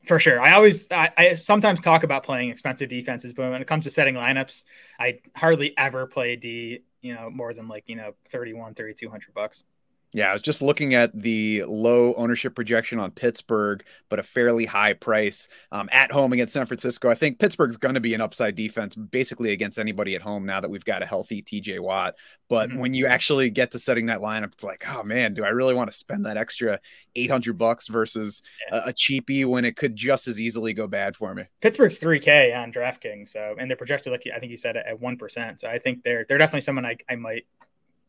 For 0.05 0.17
sure. 0.17 0.39
I 0.39 0.53
always, 0.53 0.87
I, 0.91 1.11
I 1.17 1.33
sometimes 1.33 1.81
talk 1.81 2.03
about 2.03 2.23
playing 2.23 2.49
expensive 2.49 2.89
defenses, 2.89 3.33
but 3.33 3.51
when 3.51 3.61
it 3.61 3.67
comes 3.67 3.83
to 3.83 3.91
setting 3.91 4.15
lineups, 4.15 4.63
I 4.97 5.19
hardly 5.35 5.77
ever 5.77 6.07
play 6.07 6.37
D, 6.37 6.79
you 7.01 7.13
know, 7.13 7.29
more 7.29 7.53
than 7.53 7.67
like, 7.67 7.83
you 7.87 7.95
know, 7.95 8.15
31, 8.31 8.75
3200 8.75 9.33
bucks. 9.33 9.65
Yeah, 10.11 10.29
I 10.29 10.33
was 10.33 10.41
just 10.41 10.63
looking 10.63 10.95
at 10.95 11.11
the 11.13 11.63
low 11.67 12.15
ownership 12.15 12.55
projection 12.55 12.99
on 12.99 13.11
Pittsburgh, 13.11 13.83
but 14.09 14.17
a 14.17 14.23
fairly 14.23 14.65
high 14.65 14.93
price 14.93 15.47
um, 15.71 15.87
at 15.91 16.11
home 16.11 16.33
against 16.33 16.53
San 16.53 16.65
Francisco. 16.65 17.09
I 17.09 17.15
think 17.15 17.37
Pittsburgh's 17.37 17.77
going 17.77 17.93
to 17.93 18.01
be 18.01 18.15
an 18.15 18.21
upside 18.21 18.55
defense 18.55 18.95
basically 18.95 19.51
against 19.51 19.77
anybody 19.77 20.15
at 20.15 20.23
home 20.23 20.47
now 20.47 20.61
that 20.61 20.69
we've 20.69 20.83
got 20.83 21.03
a 21.03 21.05
healthy 21.05 21.43
TJ 21.43 21.79
Watt. 21.79 22.15
But 22.49 22.69
mm-hmm. 22.69 22.79
when 22.79 22.93
you 22.95 23.05
actually 23.05 23.51
get 23.51 23.69
to 23.71 23.79
setting 23.79 24.07
that 24.07 24.19
lineup, 24.19 24.53
it's 24.53 24.63
like, 24.63 24.83
oh 24.91 25.03
man, 25.03 25.35
do 25.35 25.45
I 25.45 25.49
really 25.49 25.75
want 25.75 25.91
to 25.91 25.95
spend 25.95 26.25
that 26.25 26.37
extra 26.37 26.79
800 27.15 27.55
bucks 27.59 27.87
versus 27.87 28.41
yeah. 28.71 28.81
a, 28.85 28.89
a 28.89 28.93
cheapie 28.93 29.45
when 29.45 29.63
it 29.63 29.75
could 29.75 29.95
just 29.95 30.27
as 30.27 30.41
easily 30.41 30.73
go 30.73 30.87
bad 30.87 31.15
for 31.15 31.35
me? 31.35 31.43
Pittsburgh's 31.61 31.99
3K 31.99 32.57
on 32.57 32.71
DraftKings. 32.71 33.29
So, 33.29 33.55
and 33.59 33.69
they're 33.69 33.77
projected, 33.77 34.11
like 34.11 34.23
I 34.35 34.39
think 34.39 34.49
you 34.49 34.57
said, 34.57 34.75
at 34.75 34.99
1%. 34.99 35.59
So 35.59 35.69
I 35.69 35.77
think 35.77 36.01
they're, 36.03 36.25
they're 36.27 36.39
definitely 36.39 36.61
someone 36.61 36.87
I, 36.87 36.97
I 37.07 37.15
might 37.15 37.45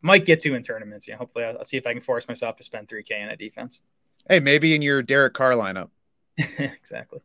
might 0.02 0.24
get 0.24 0.40
to 0.40 0.54
in 0.54 0.62
tournaments. 0.62 1.06
Yeah, 1.06 1.16
hopefully 1.16 1.44
I'll, 1.44 1.58
I'll, 1.58 1.64
see 1.64 1.76
if 1.76 1.86
I 1.86 1.92
can 1.92 2.00
force 2.00 2.28
myself 2.28 2.56
to 2.56 2.62
spend 2.62 2.88
3K 2.88 3.10
in 3.12 3.28
a 3.30 3.36
defense. 3.36 3.82
Hey, 4.28 4.40
maybe 4.40 4.74
in 4.74 4.82
your 4.82 5.02
Derek 5.02 5.34
Carr 5.34 5.52
lineup. 5.52 5.90
exactly. 6.38 7.20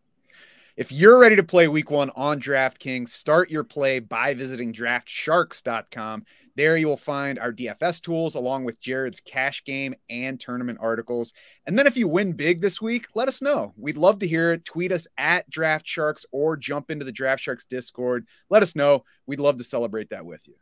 If 0.77 0.91
you're 0.91 1.17
ready 1.17 1.37
to 1.37 1.43
play 1.43 1.69
week 1.69 1.89
one 1.89 2.11
on 2.17 2.39
DraftKings, 2.39 3.07
start 3.07 3.49
your 3.49 3.63
play 3.63 3.99
by 3.99 4.33
visiting 4.33 4.73
draftsharks.com. 4.73 6.25
There 6.57 6.75
you 6.75 6.87
will 6.87 6.97
find 6.97 7.39
our 7.39 7.53
DFS 7.53 8.01
tools 8.01 8.35
along 8.35 8.63
with 8.65 8.81
Jared's 8.81 9.21
cash 9.21 9.63
game 9.63 9.95
and 10.09 10.39
tournament 10.39 10.79
articles. 10.81 11.33
And 11.65 11.79
then 11.79 11.87
if 11.87 11.95
you 11.95 12.07
win 12.07 12.33
big 12.33 12.61
this 12.61 12.81
week, 12.81 13.07
let 13.13 13.27
us 13.29 13.41
know. 13.41 13.73
We'd 13.77 13.97
love 13.97 14.19
to 14.19 14.27
hear 14.27 14.53
it. 14.53 14.65
Tweet 14.65 14.91
us 14.91 15.07
at 15.17 15.49
DraftSharks 15.49 16.25
or 16.31 16.55
jump 16.57 16.91
into 16.91 17.05
the 17.05 17.13
DraftSharks 17.13 17.67
Discord. 17.67 18.27
Let 18.49 18.63
us 18.63 18.75
know. 18.75 19.03
We'd 19.27 19.39
love 19.39 19.57
to 19.57 19.63
celebrate 19.63 20.09
that 20.09 20.25
with 20.25 20.47
you. 20.47 20.55